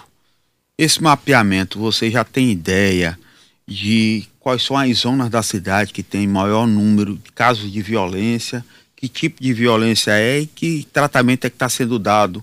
Esse 0.76 1.02
mapeamento, 1.02 1.78
você 1.78 2.10
já 2.10 2.24
tem 2.24 2.50
ideia 2.50 3.18
de 3.66 4.26
quais 4.40 4.62
são 4.62 4.76
as 4.76 4.96
zonas 4.98 5.28
da 5.28 5.42
cidade 5.42 5.92
que 5.92 6.02
tem 6.02 6.26
maior 6.26 6.66
número 6.66 7.16
de 7.16 7.30
casos 7.32 7.70
de 7.70 7.82
violência, 7.82 8.64
que 8.96 9.08
tipo 9.08 9.42
de 9.42 9.52
violência 9.52 10.12
é 10.12 10.40
e 10.40 10.46
que 10.46 10.86
tratamento 10.92 11.44
é 11.44 11.50
que 11.50 11.56
está 11.56 11.68
sendo 11.68 11.98
dado 11.98 12.42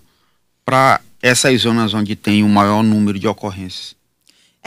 para 0.63 1.01
essas 1.21 1.61
zonas 1.61 1.93
onde 1.93 2.15
tem 2.15 2.43
o 2.43 2.49
maior 2.49 2.83
número 2.83 3.17
de 3.17 3.27
ocorrências? 3.27 3.95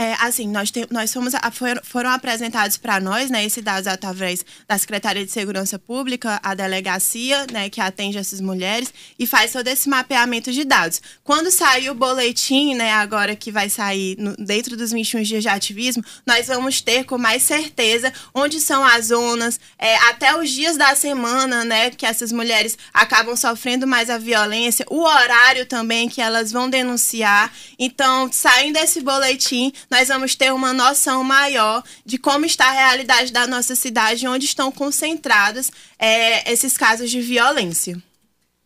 É, 0.00 0.14
assim, 0.20 0.46
nós, 0.46 0.70
tem, 0.70 0.86
nós 0.92 1.12
fomos, 1.12 1.32
foram, 1.54 1.80
foram 1.82 2.10
apresentados 2.10 2.76
para 2.76 3.00
nós, 3.00 3.30
né, 3.30 3.44
esses 3.44 3.64
dados 3.64 3.88
através 3.88 4.44
da 4.68 4.78
Secretaria 4.78 5.26
de 5.26 5.32
Segurança 5.32 5.76
Pública, 5.76 6.38
a 6.40 6.54
delegacia, 6.54 7.44
né, 7.50 7.68
que 7.68 7.80
atende 7.80 8.16
essas 8.16 8.40
mulheres 8.40 8.94
e 9.18 9.26
faz 9.26 9.50
todo 9.50 9.66
esse 9.66 9.88
mapeamento 9.88 10.52
de 10.52 10.62
dados. 10.62 11.02
Quando 11.24 11.50
sair 11.50 11.90
o 11.90 11.96
boletim, 11.96 12.76
né, 12.76 12.92
agora 12.92 13.34
que 13.34 13.50
vai 13.50 13.68
sair 13.68 14.16
no, 14.20 14.36
dentro 14.36 14.76
dos 14.76 14.92
21 14.92 15.22
dias 15.22 15.42
de 15.42 15.48
ativismo, 15.48 16.04
nós 16.24 16.46
vamos 16.46 16.80
ter 16.80 17.02
com 17.02 17.18
mais 17.18 17.42
certeza 17.42 18.12
onde 18.32 18.60
são 18.60 18.84
as 18.84 19.06
zonas, 19.06 19.58
é, 19.76 19.96
até 20.10 20.38
os 20.38 20.48
dias 20.48 20.76
da 20.76 20.94
semana, 20.94 21.64
né, 21.64 21.90
que 21.90 22.06
essas 22.06 22.30
mulheres 22.30 22.78
acabam 22.94 23.34
sofrendo 23.34 23.84
mais 23.84 24.10
a 24.10 24.16
violência, 24.16 24.86
o 24.90 25.00
horário 25.00 25.66
também 25.66 26.08
que 26.08 26.20
elas 26.20 26.52
vão 26.52 26.70
denunciar. 26.70 27.52
Então, 27.76 28.30
saindo 28.30 28.74
desse 28.74 29.00
boletim, 29.00 29.72
nós 29.90 30.08
vamos 30.08 30.34
ter 30.34 30.52
uma 30.52 30.72
noção 30.72 31.24
maior 31.24 31.82
de 32.04 32.18
como 32.18 32.44
está 32.44 32.68
a 32.68 32.72
realidade 32.72 33.32
da 33.32 33.46
nossa 33.46 33.74
cidade, 33.74 34.26
onde 34.26 34.44
estão 34.44 34.70
concentrados 34.70 35.70
é, 35.98 36.50
esses 36.52 36.76
casos 36.76 37.10
de 37.10 37.20
violência. 37.20 37.96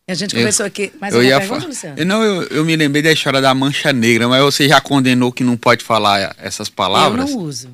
A 0.05 0.13
gente 0.13 0.35
começou 0.35 0.65
aqui. 0.65 0.91
Mas 0.99 1.13
eu 1.13 1.23
ia 1.23 1.39
pergunta, 1.39 1.65
Luciano? 1.65 2.03
Não, 2.03 2.21
eu, 2.21 2.43
eu 2.43 2.65
me 2.65 2.75
lembrei 2.75 3.01
da 3.01 3.11
história 3.11 3.39
da 3.39 3.53
mancha 3.55 3.93
negra, 3.93 4.27
mas 4.27 4.41
você 4.41 4.67
já 4.67 4.81
condenou 4.81 5.31
que 5.31 5.43
não 5.43 5.55
pode 5.55 5.83
falar 5.83 6.35
essas 6.37 6.69
palavras? 6.69 7.29
Eu 7.29 7.37
não 7.37 7.43
uso. 7.43 7.69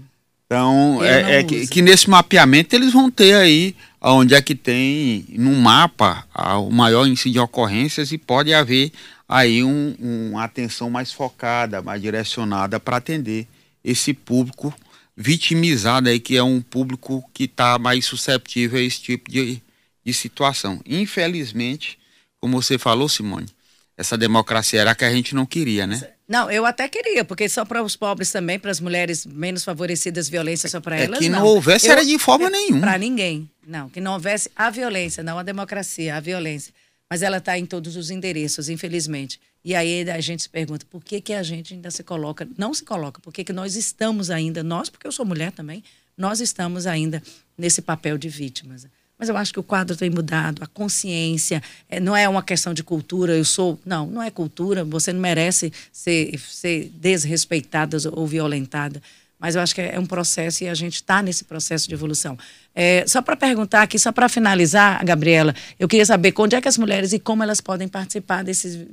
Então, 0.45 0.99
é, 1.03 1.39
é 1.39 1.43
que, 1.43 1.67
que, 1.67 1.81
nesse 1.81 2.09
mapeamento 2.09 2.75
eles 2.75 2.91
vão 2.91 3.11
ter 3.11 3.35
aí 3.35 3.75
onde 4.01 4.33
é 4.33 4.41
que 4.41 4.55
tem 4.55 5.25
no 5.29 5.51
mapa 5.53 6.25
o 6.57 6.71
maior 6.71 7.05
índice 7.05 7.29
de 7.29 7.39
ocorrências 7.39 8.11
e 8.11 8.17
pode 8.17 8.51
haver 8.51 8.91
aí 9.29 9.63
um, 9.63 9.95
uma 10.31 10.43
atenção 10.43 10.89
mais 10.89 11.13
focada, 11.13 11.83
mais 11.83 12.01
direcionada 12.01 12.79
para 12.79 12.97
atender 12.97 13.47
esse 13.83 14.11
público 14.11 14.73
vitimizado 15.15 16.09
aí, 16.09 16.19
que 16.19 16.35
é 16.35 16.43
um 16.43 16.59
público 16.61 17.23
que 17.31 17.43
está 17.43 17.77
mais 17.77 18.05
susceptível 18.05 18.79
a 18.79 18.81
esse 18.81 19.01
tipo 19.01 19.29
de, 19.29 19.61
de 20.03 20.13
situação. 20.13 20.81
Infelizmente, 20.85 21.99
como 22.39 22.59
você 22.59 22.79
falou, 22.79 23.07
Simone, 23.07 23.47
essa 23.95 24.17
democracia 24.17 24.81
era 24.81 24.91
a 24.91 24.95
que 24.95 25.05
a 25.05 25.11
gente 25.11 25.35
não 25.35 25.45
queria, 25.45 25.85
né? 25.85 26.01
Não, 26.27 26.49
eu 26.49 26.65
até 26.65 26.87
queria, 26.87 27.25
porque 27.25 27.49
só 27.49 27.65
para 27.65 27.83
os 27.83 27.95
pobres 27.95 28.31
também, 28.31 28.57
para 28.57 28.71
as 28.71 28.79
mulheres 28.79 29.25
menos 29.25 29.63
favorecidas, 29.63 30.29
violência 30.29 30.69
só 30.69 30.79
para 30.79 30.97
é 30.97 31.03
elas. 31.03 31.19
Que 31.19 31.27
não, 31.27 31.39
não 31.39 31.47
houvesse 31.47 31.87
eu, 31.87 31.91
era 31.91 32.05
de 32.05 32.17
forma 32.17 32.47
é, 32.47 32.49
nenhuma. 32.49 32.81
Para 32.81 32.97
ninguém. 32.97 33.49
Não, 33.67 33.89
que 33.89 33.99
não 33.99 34.13
houvesse 34.13 34.49
a 34.55 34.69
violência, 34.69 35.21
não 35.21 35.37
a 35.37 35.43
democracia, 35.43 36.15
a 36.15 36.19
violência. 36.19 36.73
Mas 37.09 37.21
ela 37.21 37.37
está 37.37 37.57
em 37.57 37.65
todos 37.65 37.95
os 37.95 38.11
endereços, 38.11 38.69
infelizmente. 38.69 39.39
E 39.65 39.73
aí 39.75 40.09
a 40.09 40.21
gente 40.21 40.43
se 40.43 40.49
pergunta 40.49 40.85
por 40.89 41.03
que, 41.03 41.19
que 41.19 41.33
a 41.33 41.43
gente 41.43 41.73
ainda 41.73 41.89
se 41.89 42.03
coloca, 42.03 42.47
não 42.57 42.73
se 42.73 42.83
coloca, 42.83 43.19
por 43.19 43.33
que, 43.33 43.43
que 43.43 43.51
nós 43.51 43.75
estamos 43.75 44.29
ainda, 44.29 44.63
nós, 44.63 44.89
porque 44.89 45.07
eu 45.07 45.11
sou 45.11 45.25
mulher 45.25 45.51
também, 45.51 45.83
nós 46.17 46.39
estamos 46.39 46.85
ainda 46.85 47.21
nesse 47.57 47.81
papel 47.81 48.17
de 48.17 48.29
vítimas. 48.29 48.87
Mas 49.17 49.27
eu 49.27 49.35
acho 49.35 49.51
que 49.51 49.59
o 49.59 49.63
quadro 49.63 49.97
tem 49.97 50.09
mudado, 50.09 50.63
a 50.63 50.67
consciência, 50.67 51.61
é, 51.89 51.99
não 51.99 52.15
é 52.15 52.29
uma 52.29 52.41
questão 52.41 52.73
de 52.73 52.81
cultura, 52.83 53.35
eu 53.35 53.43
sou. 53.43 53.77
Não, 53.85 54.07
não 54.07 54.23
é 54.23 54.31
cultura, 54.31 54.85
você 54.85 55.11
não 55.11 55.19
merece 55.19 55.73
ser, 55.91 56.39
ser 56.39 56.89
desrespeitada 56.95 57.97
ou 58.13 58.25
violentada. 58.25 59.01
Mas 59.37 59.55
eu 59.55 59.61
acho 59.61 59.75
que 59.75 59.81
é 59.81 59.99
um 59.99 60.05
processo 60.05 60.63
e 60.63 60.69
a 60.69 60.73
gente 60.73 60.95
está 60.95 61.21
nesse 61.21 61.43
processo 61.43 61.87
de 61.87 61.93
evolução. 61.93 62.37
É, 62.81 63.05
só 63.05 63.21
para 63.21 63.35
perguntar 63.35 63.81
aqui, 63.81 63.99
só 63.99 64.09
para 64.09 64.29
finalizar, 64.29 65.03
Gabriela, 65.03 65.53
eu 65.77 65.85
queria 65.85 66.05
saber 66.05 66.33
onde 66.37 66.55
é 66.55 66.61
que 66.61 66.67
as 66.69 66.77
mulheres 66.77 67.11
e 67.11 67.19
como 67.19 67.43
elas 67.43 67.59
podem 67.59 67.89
participar 67.89 68.41
desses, 68.41 68.87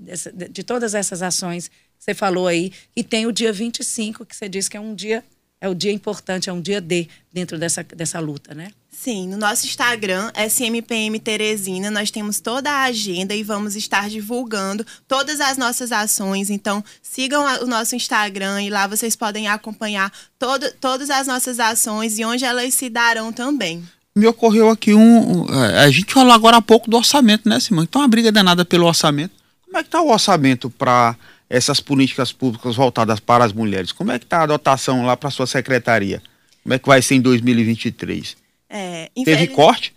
de 0.50 0.64
todas 0.64 0.92
essas 0.92 1.22
ações 1.22 1.68
que 1.68 1.74
você 2.00 2.12
falou 2.12 2.48
aí. 2.48 2.72
E 2.96 3.04
tem 3.04 3.26
o 3.26 3.32
dia 3.32 3.52
25, 3.52 4.26
que 4.26 4.34
você 4.34 4.48
disse 4.48 4.68
que 4.68 4.76
é 4.76 4.80
um 4.80 4.92
dia, 4.92 5.22
é 5.60 5.68
o 5.68 5.74
dia 5.74 5.92
importante, 5.92 6.50
é 6.50 6.52
um 6.52 6.60
dia 6.60 6.80
D 6.80 7.08
dentro 7.32 7.58
dessa, 7.58 7.82
dessa 7.82 8.20
luta, 8.20 8.54
né? 8.54 8.70
Sim, 8.90 9.28
no 9.28 9.36
nosso 9.36 9.66
Instagram, 9.66 10.32
SMPM 10.34 11.20
Teresina, 11.20 11.90
nós 11.90 12.10
temos 12.10 12.40
toda 12.40 12.70
a 12.70 12.84
agenda 12.84 13.34
e 13.34 13.42
vamos 13.42 13.76
estar 13.76 14.08
divulgando 14.08 14.86
todas 15.06 15.38
as 15.40 15.58
nossas 15.58 15.92
ações. 15.92 16.48
Então, 16.48 16.82
sigam 17.02 17.44
o 17.62 17.66
nosso 17.66 17.94
Instagram 17.94 18.62
e 18.62 18.70
lá 18.70 18.86
vocês 18.86 19.14
podem 19.14 19.48
acompanhar 19.48 20.10
todo, 20.38 20.70
todas 20.80 21.10
as 21.10 21.26
nossas 21.26 21.60
ações 21.60 22.18
e 22.18 22.24
onde 22.24 22.44
elas 22.44 22.72
se 22.74 22.88
darão 22.88 23.32
também. 23.32 23.84
Me 24.14 24.26
ocorreu 24.26 24.70
aqui 24.70 24.94
um. 24.94 25.46
É, 25.52 25.84
a 25.84 25.90
gente 25.90 26.12
falou 26.12 26.32
agora 26.32 26.56
há 26.56 26.62
pouco 26.62 26.88
do 26.88 26.96
orçamento, 26.96 27.46
né, 27.46 27.60
Simão? 27.60 27.84
Então, 27.84 28.00
a 28.00 28.08
briga 28.08 28.32
danada 28.32 28.64
pelo 28.64 28.86
orçamento. 28.86 29.34
Como 29.66 29.76
é 29.76 29.82
que 29.82 29.88
está 29.88 30.00
o 30.00 30.10
orçamento 30.10 30.70
para 30.70 31.14
essas 31.48 31.80
políticas 31.80 32.32
públicas 32.32 32.76
voltadas 32.76 33.20
para 33.20 33.44
as 33.44 33.52
mulheres? 33.52 33.92
Como 33.92 34.12
é 34.12 34.18
que 34.18 34.24
está 34.24 34.42
a 34.42 34.46
dotação 34.46 35.06
lá 35.06 35.16
para 35.16 35.28
a 35.28 35.32
sua 35.32 35.46
secretaria? 35.46 36.22
Como 36.62 36.74
é 36.74 36.78
que 36.78 36.88
vai 36.88 37.00
ser 37.00 37.14
em 37.14 37.20
2023? 37.20 38.36
É, 38.68 39.10
Teve 39.24 39.46
corte? 39.48 39.94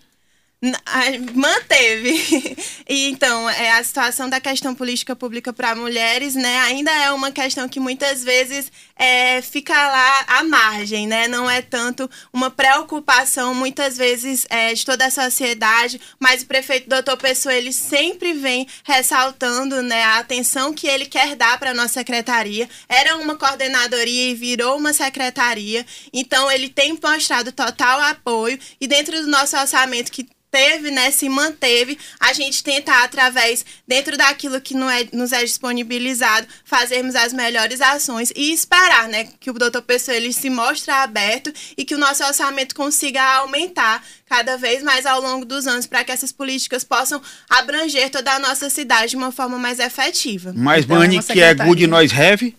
Manteve. 1.33 2.57
E, 2.91 3.07
então, 3.07 3.47
é, 3.47 3.73
a 3.73 3.83
situação 3.83 4.27
da 4.27 4.41
questão 4.41 4.73
política 4.73 5.15
pública 5.15 5.53
para 5.53 5.75
mulheres, 5.75 6.33
né, 6.33 6.57
ainda 6.61 6.89
é 6.89 7.11
uma 7.11 7.31
questão 7.31 7.69
que 7.69 7.79
muitas 7.79 8.23
vezes 8.23 8.71
é, 8.95 9.43
fica 9.43 9.75
lá 9.75 10.25
à 10.27 10.43
margem, 10.43 11.05
né? 11.05 11.27
Não 11.27 11.47
é 11.47 11.61
tanto 11.61 12.09
uma 12.33 12.49
preocupação, 12.49 13.53
muitas 13.53 13.95
vezes, 13.95 14.47
é, 14.49 14.73
de 14.73 14.83
toda 14.83 15.05
a 15.05 15.11
sociedade, 15.11 16.01
mas 16.19 16.41
o 16.41 16.47
prefeito 16.47 16.89
doutor 16.89 17.15
Pessoa, 17.15 17.53
ele 17.53 17.71
sempre 17.71 18.33
vem 18.33 18.67
ressaltando 18.83 19.83
né, 19.83 20.01
a 20.01 20.17
atenção 20.17 20.73
que 20.73 20.87
ele 20.87 21.05
quer 21.05 21.35
dar 21.35 21.59
para 21.59 21.69
a 21.69 21.75
nossa 21.75 21.93
secretaria. 21.93 22.67
Era 22.89 23.17
uma 23.17 23.35
coordenadoria 23.35 24.31
e 24.31 24.33
virou 24.33 24.77
uma 24.77 24.93
secretaria, 24.93 25.85
então 26.11 26.49
ele 26.49 26.69
tem 26.69 26.97
mostrado 26.99 27.51
total 27.51 28.01
apoio 28.01 28.57
e 28.81 28.87
dentro 28.87 29.21
do 29.21 29.27
nosso 29.27 29.55
orçamento 29.55 30.11
que 30.11 30.27
teve, 30.51 30.91
né, 30.91 31.11
se 31.11 31.29
manteve, 31.29 31.97
a 32.19 32.33
gente 32.33 32.63
tentar 32.63 33.03
através 33.03 33.65
dentro 33.87 34.17
daquilo 34.17 34.59
que 34.59 34.73
não 34.73 34.89
é, 34.89 35.07
nos 35.13 35.31
é 35.31 35.43
disponibilizado, 35.43 36.47
fazermos 36.63 37.15
as 37.15 37.33
melhores 37.33 37.81
ações 37.81 38.31
e 38.35 38.51
esperar, 38.51 39.07
né, 39.07 39.27
que 39.39 39.49
o 39.49 39.53
doutor 39.53 39.81
Pessoa 39.81 40.15
ele 40.15 40.33
se 40.33 40.49
mostre 40.49 40.91
aberto 40.91 41.53
e 41.77 41.85
que 41.85 41.95
o 41.95 41.97
nosso 41.97 42.23
orçamento 42.23 42.75
consiga 42.75 43.21
aumentar 43.37 44.03
cada 44.25 44.57
vez 44.57 44.83
mais 44.83 45.05
ao 45.05 45.21
longo 45.21 45.45
dos 45.45 45.67
anos 45.67 45.87
para 45.87 46.03
que 46.03 46.11
essas 46.11 46.31
políticas 46.31 46.83
possam 46.83 47.21
abranger 47.49 48.09
toda 48.09 48.31
a 48.33 48.39
nossa 48.39 48.69
cidade 48.69 49.11
de 49.11 49.17
uma 49.17 49.31
forma 49.31 49.57
mais 49.57 49.79
efetiva. 49.79 50.53
Mais 50.53 50.85
então, 50.85 50.97
money 50.97 51.23
que 51.23 51.41
é 51.41 51.53
good 51.53 51.87
nós 51.87 52.11
have 52.13 52.55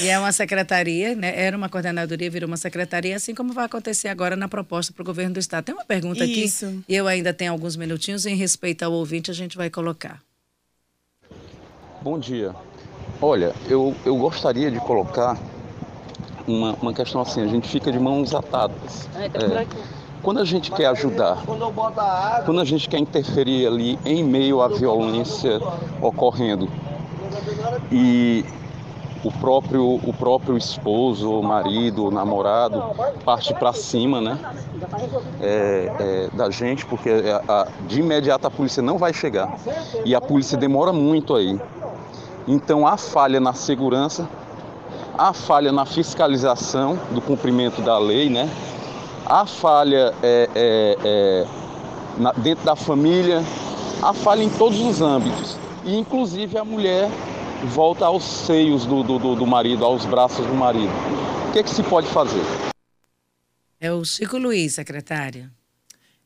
e 0.00 0.08
é 0.08 0.18
uma 0.18 0.32
secretaria, 0.32 1.14
né? 1.14 1.32
Era 1.34 1.56
uma 1.56 1.68
coordenadoria, 1.68 2.30
virou 2.30 2.46
uma 2.46 2.56
secretaria, 2.56 3.16
assim 3.16 3.34
como 3.34 3.52
vai 3.52 3.64
acontecer 3.64 4.08
agora 4.08 4.36
na 4.36 4.48
proposta 4.48 4.92
para 4.92 5.02
o 5.02 5.04
governo 5.04 5.34
do 5.34 5.40
estado. 5.40 5.64
Tem 5.64 5.74
uma 5.74 5.84
pergunta 5.84 6.24
Isso. 6.24 6.66
aqui, 6.66 6.84
e 6.88 6.94
eu 6.94 7.06
ainda 7.06 7.32
tenho 7.32 7.52
alguns 7.52 7.76
minutinhos, 7.76 8.26
em 8.26 8.36
respeito 8.36 8.82
ao 8.82 8.92
ouvinte, 8.92 9.30
a 9.30 9.34
gente 9.34 9.56
vai 9.56 9.70
colocar. 9.70 10.20
Bom 12.02 12.18
dia. 12.18 12.54
Olha, 13.20 13.52
eu, 13.68 13.94
eu 14.04 14.16
gostaria 14.16 14.70
de 14.70 14.78
colocar 14.78 15.38
uma, 16.46 16.74
uma 16.74 16.92
questão 16.92 17.20
assim, 17.20 17.42
a 17.42 17.46
gente 17.46 17.68
fica 17.68 17.90
de 17.90 17.98
mãos 17.98 18.34
atadas. 18.34 19.08
É, 19.16 19.66
quando 20.22 20.40
a 20.40 20.44
gente 20.44 20.70
quer 20.70 20.86
ajudar, 20.86 21.44
quando 22.44 22.60
a 22.60 22.64
gente 22.64 22.88
quer 22.88 22.98
interferir 22.98 23.66
ali 23.66 23.98
em 24.04 24.22
meio 24.22 24.60
à 24.60 24.68
violência 24.68 25.58
ocorrendo, 26.00 26.68
e 27.90 28.44
o 29.24 29.32
próprio, 29.32 29.94
o 29.94 30.12
próprio 30.12 30.56
esposo, 30.56 31.42
marido, 31.42 32.10
namorado 32.10 32.82
parte 33.24 33.52
para 33.54 33.72
cima 33.72 34.20
né, 34.20 34.38
é, 35.40 35.92
é, 35.98 36.36
da 36.36 36.50
gente, 36.50 36.86
porque 36.86 37.10
a, 37.10 37.52
a, 37.52 37.68
de 37.86 38.00
imediato 38.00 38.46
a 38.46 38.50
polícia 38.50 38.82
não 38.82 38.96
vai 38.96 39.12
chegar 39.12 39.58
e 40.04 40.14
a 40.14 40.20
polícia 40.20 40.56
demora 40.56 40.92
muito 40.92 41.34
aí. 41.34 41.60
Então 42.46 42.86
há 42.86 42.96
falha 42.96 43.40
na 43.40 43.52
segurança, 43.52 44.28
há 45.16 45.32
falha 45.32 45.72
na 45.72 45.84
fiscalização 45.84 46.98
do 47.10 47.20
cumprimento 47.20 47.82
da 47.82 47.98
lei, 47.98 48.30
né? 48.30 48.48
há 49.28 49.44
falha 49.44 50.14
é, 50.22 50.48
é, 50.54 50.96
é 51.04 51.46
na, 52.16 52.32
dentro 52.32 52.64
da 52.64 52.74
família, 52.74 53.42
há 54.02 54.12
falha 54.12 54.42
em 54.42 54.48
todos 54.48 54.80
os 54.80 55.02
âmbitos. 55.02 55.56
E 55.84 55.96
inclusive 55.96 56.56
a 56.58 56.64
mulher 56.64 57.10
volta 57.66 58.06
aos 58.06 58.24
seios 58.24 58.86
do, 58.86 59.02
do, 59.02 59.34
do 59.34 59.46
marido, 59.46 59.84
aos 59.84 60.04
braços 60.04 60.46
do 60.46 60.54
marido. 60.54 60.92
O 61.48 61.52
que, 61.52 61.58
é 61.58 61.62
que 61.62 61.70
se 61.70 61.82
pode 61.82 62.06
fazer? 62.08 62.42
É 63.80 63.92
o 63.92 64.04
Chico 64.04 64.38
Luiz, 64.38 64.74
secretária. 64.74 65.50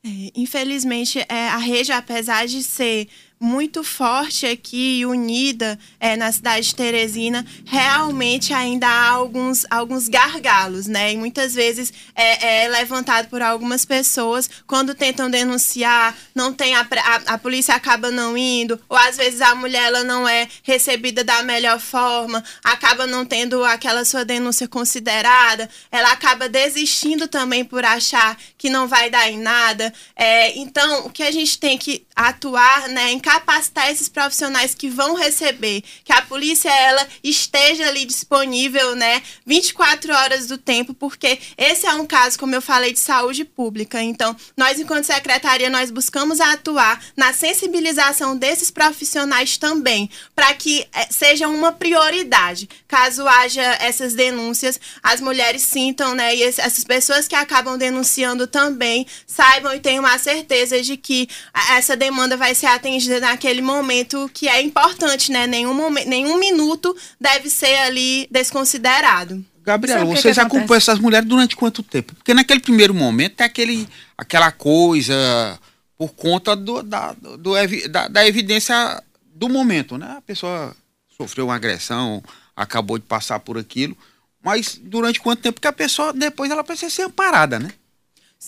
É, 0.04 0.08
infelizmente, 0.34 1.24
é, 1.28 1.48
a 1.48 1.58
rede, 1.58 1.92
apesar 1.92 2.46
de 2.46 2.62
ser 2.62 3.08
muito 3.42 3.82
forte 3.82 4.46
aqui 4.46 5.04
unida 5.04 5.76
é, 5.98 6.16
na 6.16 6.30
cidade 6.30 6.68
de 6.68 6.76
Teresina, 6.76 7.44
realmente 7.66 8.54
ainda 8.54 8.86
há 8.86 9.10
alguns, 9.10 9.66
alguns 9.68 10.08
gargalos, 10.08 10.86
né? 10.86 11.12
E 11.12 11.16
muitas 11.16 11.52
vezes 11.52 11.92
é, 12.14 12.64
é 12.64 12.68
levantado 12.68 13.28
por 13.28 13.42
algumas 13.42 13.84
pessoas 13.84 14.48
quando 14.64 14.94
tentam 14.94 15.28
denunciar, 15.28 16.16
não 16.32 16.52
tem 16.52 16.76
a, 16.76 16.82
a, 16.82 17.34
a, 17.34 17.38
polícia 17.38 17.74
acaba 17.74 18.12
não 18.12 18.38
indo, 18.38 18.80
ou 18.88 18.96
às 18.96 19.16
vezes 19.16 19.40
a 19.40 19.56
mulher 19.56 19.86
ela 19.86 20.04
não 20.04 20.28
é 20.28 20.46
recebida 20.62 21.24
da 21.24 21.42
melhor 21.42 21.80
forma, 21.80 22.44
acaba 22.62 23.08
não 23.08 23.26
tendo 23.26 23.64
aquela 23.64 24.04
sua 24.04 24.24
denúncia 24.24 24.68
considerada, 24.68 25.68
ela 25.90 26.12
acaba 26.12 26.48
desistindo 26.48 27.26
também 27.26 27.64
por 27.64 27.84
achar 27.84 28.38
que 28.56 28.70
não 28.70 28.86
vai 28.86 29.10
dar 29.10 29.28
em 29.28 29.38
nada. 29.38 29.92
É, 30.14 30.56
então, 30.56 31.06
o 31.06 31.10
que 31.10 31.24
a 31.24 31.32
gente 31.32 31.58
tem 31.58 31.76
que 31.76 32.06
atuar, 32.14 32.88
né, 32.88 33.10
em 33.10 33.18
capacitar 33.32 33.90
esses 33.90 34.08
profissionais 34.08 34.74
que 34.74 34.90
vão 34.90 35.14
receber, 35.14 35.82
que 36.04 36.12
a 36.12 36.20
polícia 36.20 36.68
ela 36.68 37.06
esteja 37.24 37.88
ali 37.88 38.04
disponível, 38.04 38.94
né, 38.94 39.22
24 39.46 40.12
horas 40.12 40.46
do 40.46 40.58
tempo, 40.58 40.92
porque 40.92 41.38
esse 41.56 41.86
é 41.86 41.94
um 41.94 42.04
caso, 42.04 42.38
como 42.38 42.54
eu 42.54 42.60
falei, 42.60 42.92
de 42.92 42.98
saúde 42.98 43.44
pública. 43.44 44.02
Então, 44.02 44.36
nós 44.56 44.78
enquanto 44.78 45.04
secretaria 45.04 45.70
nós 45.70 45.90
buscamos 45.90 46.40
atuar 46.40 47.02
na 47.16 47.32
sensibilização 47.32 48.36
desses 48.36 48.70
profissionais 48.70 49.56
também, 49.56 50.10
para 50.34 50.52
que 50.54 50.86
é, 50.92 51.06
seja 51.10 51.48
uma 51.48 51.72
prioridade. 51.72 52.68
Caso 52.86 53.26
haja 53.26 53.62
essas 53.80 54.12
denúncias, 54.14 54.78
as 55.02 55.20
mulheres 55.20 55.62
sintam, 55.62 56.14
né, 56.14 56.36
e 56.36 56.42
essas 56.42 56.84
pessoas 56.84 57.26
que 57.26 57.34
acabam 57.34 57.78
denunciando 57.78 58.46
também 58.46 59.06
saibam 59.26 59.74
e 59.74 59.80
tenham 59.80 60.04
a 60.04 60.18
certeza 60.18 60.82
de 60.82 60.98
que 60.98 61.28
essa 61.70 61.96
demanda 61.96 62.36
vai 62.36 62.54
ser 62.54 62.66
atendida 62.66 63.21
naquele 63.22 63.62
momento 63.62 64.30
que 64.34 64.48
é 64.48 64.60
importante, 64.60 65.30
né? 65.30 65.46
Nenhum, 65.46 65.72
momento, 65.72 66.08
nenhum 66.08 66.38
minuto 66.38 66.94
deve 67.20 67.48
ser 67.48 67.76
ali 67.78 68.28
desconsiderado. 68.30 69.42
Gabriela, 69.64 70.04
vocês 70.04 70.36
acompanham 70.38 70.78
essas 70.78 70.98
mulheres 70.98 71.28
durante 71.28 71.54
quanto 71.54 71.84
tempo? 71.84 72.16
Porque 72.16 72.34
naquele 72.34 72.58
primeiro 72.58 72.92
momento 72.92 73.36
tem 73.36 73.46
aquele, 73.46 73.88
aquela 74.18 74.50
coisa 74.50 75.58
por 75.96 76.12
conta 76.14 76.56
do, 76.56 76.82
da, 76.82 77.12
do, 77.12 77.54
da, 77.88 78.08
da 78.08 78.26
evidência 78.26 79.00
do 79.32 79.48
momento, 79.48 79.96
né? 79.96 80.16
A 80.18 80.20
pessoa 80.20 80.74
sofreu 81.16 81.46
uma 81.46 81.54
agressão, 81.54 82.20
acabou 82.56 82.98
de 82.98 83.04
passar 83.04 83.38
por 83.38 83.56
aquilo, 83.56 83.96
mas 84.42 84.80
durante 84.82 85.20
quanto 85.20 85.42
tempo 85.42 85.60
que 85.60 85.68
a 85.68 85.72
pessoa 85.72 86.12
depois 86.12 86.50
ela 86.50 86.64
precisa 86.64 86.90
ser 86.90 87.02
amparada, 87.02 87.60
né? 87.60 87.70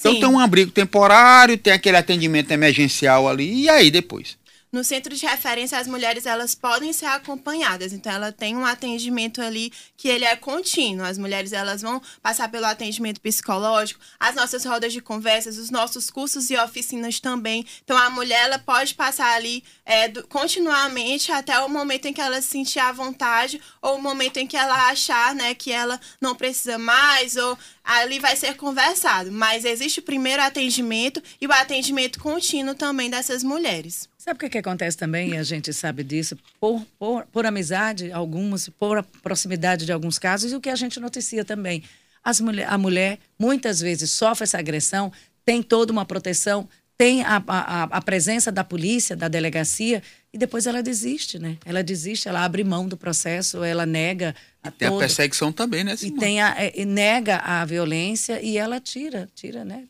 Então 0.01 0.11
Sim. 0.11 0.19
Então 0.19 0.31
tem 0.31 0.39
um 0.39 0.41
abrigo 0.41 0.73
temporário, 0.73 1.57
tem 1.57 1.73
aquele 1.73 1.97
atendimento 1.97 2.51
emergencial 2.51 3.29
ali, 3.29 3.63
e 3.63 3.69
aí 3.69 3.89
depois? 3.89 4.37
No 4.75 4.83
centro 4.83 5.15
de 5.15 5.25
referência, 5.25 5.79
as 5.79 5.87
mulheres 5.87 6.27
elas 6.27 6.53
podem 6.53 6.93
ser 6.93 7.07
acompanhadas. 7.07 7.93
Então, 7.93 8.13
ela 8.13 8.33
tem 8.33 8.57
um 8.57 8.67
atendimento 8.67 9.41
ali 9.41 9.73
que 9.97 10.09
ele 10.09 10.25
é 10.25 10.35
contínuo. 10.35 11.07
As 11.07 11.17
mulheres 11.17 11.53
elas 11.53 11.81
vão 11.81 12.03
passar 12.21 12.49
pelo 12.49 12.67
atendimento 12.67 13.21
psicológico, 13.21 14.01
as 14.19 14.35
nossas 14.35 14.65
rodas 14.65 14.93
de 14.93 15.01
conversas, 15.01 15.59
os 15.59 15.71
nossos 15.71 16.11
cursos 16.11 16.51
e 16.51 16.57
oficinas 16.57 17.21
também. 17.21 17.65
Então, 17.85 17.97
a 17.97 18.11
mulher 18.11 18.47
ela 18.47 18.59
pode 18.59 18.95
passar 18.97 19.37
ali 19.37 19.63
é, 19.87 20.09
do, 20.09 20.27
continuamente 20.27 21.31
até 21.31 21.57
o 21.61 21.69
momento 21.69 22.07
em 22.07 22.13
que 22.13 22.21
ela 22.21 22.43
se 22.43 22.49
sentir 22.49 22.81
à 22.81 22.91
vontade 22.91 23.61
ou 23.81 23.95
o 23.95 24.03
momento 24.03 24.39
em 24.39 24.47
que 24.49 24.57
ela 24.57 24.89
achar 24.89 25.37
né, 25.37 25.55
que 25.55 25.71
ela 25.71 26.01
não 26.21 26.35
precisa 26.35 26.79
mais 26.79 27.37
ou 27.37 27.57
ali 27.85 28.19
vai 28.19 28.35
ser 28.35 28.57
conversado. 28.57 29.31
Mas 29.31 29.65
existe 29.65 30.01
o 30.01 30.03
primeiro 30.03 30.43
atendimento 30.43 31.23
e 31.41 31.47
o 31.47 31.53
atendimento 31.53 32.19
contínuo 32.19 32.75
também 32.75 33.09
dessas 33.09 33.45
mulheres. 33.45 34.13
Sabe 34.25 34.39
o 34.39 34.41
que, 34.41 34.49
que 34.49 34.57
acontece 34.57 34.97
também, 34.97 35.33
e 35.33 35.37
a 35.37 35.43
gente 35.43 35.71
sabe 35.71 36.03
disso, 36.03 36.35
por, 36.59 36.83
por, 36.99 37.27
por 37.27 37.45
amizade, 37.45 38.11
algumas, 38.11 38.71
por 38.71 39.03
proximidade 39.23 39.85
de 39.85 39.93
alguns 39.93 40.19
casos, 40.19 40.51
e 40.51 40.57
o 40.57 40.63
que 40.63 40.71
a 40.71 40.77
gente 40.77 40.99
noticia 40.99 41.45
também. 41.45 41.83
As 42.25 42.41
mulher, 42.41 42.67
a 42.67 42.79
mulher 42.79 43.19
muitas 43.39 43.81
vezes 43.81 44.11
sofre 44.13 44.45
essa 44.45 44.59
agressão, 44.59 45.13
tem 45.45 45.63
toda 45.63 45.93
uma 45.93 46.07
proteção, 46.07 46.67
tem 46.97 47.23
a, 47.23 47.37
a, 47.47 47.83
a, 47.83 48.01
presença 48.01 48.51
da 48.51 48.65
polícia, 48.65 49.15
da 49.15 49.29
delegacia, 49.29 50.03
e 50.33 50.39
depois 50.39 50.67
ela 50.67 50.83
desiste, 50.83 51.39
né? 51.39 51.59
Ela 51.63 51.85
desiste, 51.85 52.27
ela 52.27 52.43
abre 52.43 52.65
mão 52.65 52.89
do 52.89 52.97
processo, 52.97 53.63
ela 53.63 53.85
nega. 53.85 54.35
A 54.63 54.71
tem 54.71 54.89
todo, 54.89 54.97
a 54.97 55.01
perseguição 55.01 55.53
também, 55.53 55.85
né? 55.85 55.97
Simone? 55.97 56.17
E 56.17 56.19
tem 56.19 56.41
a, 56.41 56.73
e 56.75 56.87
nega 56.87 57.43
a 57.45 57.63
violência 57.67 58.41
e 58.41 58.57
ela 58.57 58.81
tira, 58.81 59.29
tira, 59.35 59.67
né? 59.67 59.85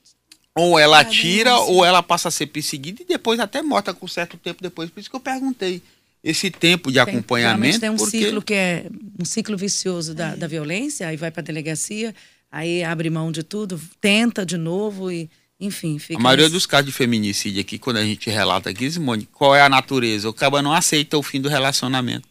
Ou 0.56 0.78
ela 0.78 1.00
ah, 1.00 1.04
tira, 1.04 1.56
ou 1.56 1.84
ela 1.84 2.02
passa 2.02 2.28
a 2.28 2.30
ser 2.30 2.46
perseguida 2.46 3.02
e 3.02 3.04
depois 3.04 3.40
até 3.40 3.60
morta 3.60 3.92
com 3.92 4.06
certo 4.06 4.36
tempo 4.36 4.62
depois. 4.62 4.88
Por 4.88 5.00
isso 5.00 5.10
que 5.10 5.16
eu 5.16 5.20
perguntei 5.20 5.82
esse 6.22 6.50
tempo 6.50 6.90
de 6.90 7.04
tem, 7.04 7.14
acompanhamento. 7.14 7.80
Tem 7.80 7.90
um 7.90 7.96
porque... 7.96 8.18
ciclo 8.18 8.40
que 8.40 8.54
é 8.54 8.86
um 9.20 9.24
ciclo 9.24 9.56
vicioso 9.56 10.14
da, 10.14 10.30
é. 10.30 10.36
da 10.36 10.46
violência, 10.46 11.06
aí 11.06 11.16
vai 11.16 11.30
para 11.30 11.42
a 11.42 11.44
delegacia, 11.44 12.14
aí 12.50 12.82
abre 12.82 13.10
mão 13.10 13.30
de 13.30 13.42
tudo, 13.42 13.80
tenta 14.00 14.46
de 14.46 14.56
novo 14.56 15.10
e, 15.10 15.28
enfim, 15.60 15.98
fica. 15.98 16.18
A 16.18 16.22
maioria 16.22 16.48
dos 16.48 16.64
casos 16.66 16.86
de 16.86 16.92
feminicídio 16.92 17.60
aqui, 17.60 17.78
quando 17.78 17.98
a 17.98 18.04
gente 18.04 18.30
relata 18.30 18.70
aqui, 18.70 18.90
Simone, 18.90 19.28
qual 19.32 19.54
é 19.54 19.60
a 19.60 19.68
natureza? 19.68 20.28
O 20.28 20.32
cara 20.32 20.62
não 20.62 20.72
aceita 20.72 21.18
o 21.18 21.22
fim 21.22 21.40
do 21.40 21.48
relacionamento. 21.48 22.28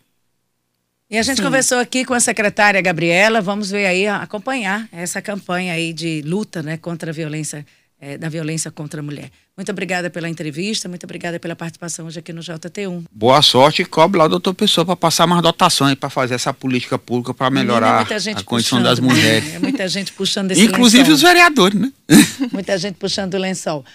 E 1.09 1.17
a 1.17 1.21
gente 1.21 1.37
Sim. 1.37 1.43
conversou 1.43 1.77
aqui 1.77 2.03
com 2.03 2.15
a 2.15 2.19
secretária 2.19 2.81
Gabriela, 2.81 3.41
vamos 3.41 3.69
ver 3.69 3.85
aí, 3.85 4.07
acompanhar 4.07 4.89
essa 4.91 5.21
campanha 5.21 5.73
aí 5.73 5.93
de 5.93 6.23
luta 6.23 6.63
né, 6.63 6.77
contra 6.77 7.11
a 7.11 7.13
violência 7.13 7.63
é, 8.03 8.17
da 8.17 8.27
violência 8.27 8.69
contra 8.69 8.99
a 8.99 9.03
mulher. 9.03 9.31
Muito 9.55 9.71
obrigada 9.71 10.09
pela 10.09 10.27
entrevista, 10.27 10.89
muito 10.89 11.05
obrigada 11.05 11.39
pela 11.39 11.55
participação 11.55 12.07
hoje 12.07 12.19
aqui 12.19 12.33
no 12.33 12.41
JT1. 12.41 13.05
Boa 13.09 13.41
sorte 13.41 13.83
e 13.83 13.85
cobre 13.85 14.17
lá, 14.17 14.27
doutor 14.27 14.53
Pessoa, 14.53 14.83
para 14.83 14.95
passar 14.95 15.25
mais 15.25 15.41
dotações, 15.41 15.95
para 15.95 16.09
fazer 16.09 16.33
essa 16.33 16.53
política 16.53 16.97
pública, 16.97 17.33
para 17.33 17.49
melhorar 17.49 18.01
a 18.01 18.05
condição 18.43 18.43
puxando, 18.43 18.83
das 18.83 18.99
mulheres. 18.99 19.53
Né? 19.53 19.59
muita 19.59 19.87
gente 19.87 20.11
puxando 20.11 20.51
esse 20.51 20.65
Inclusive 20.65 21.03
lençol. 21.03 21.15
os 21.15 21.21
vereadores, 21.21 21.79
né? 21.79 21.93
muita 22.51 22.77
gente 22.77 22.95
puxando 22.95 23.35
o 23.35 23.37
lençol. 23.37 23.85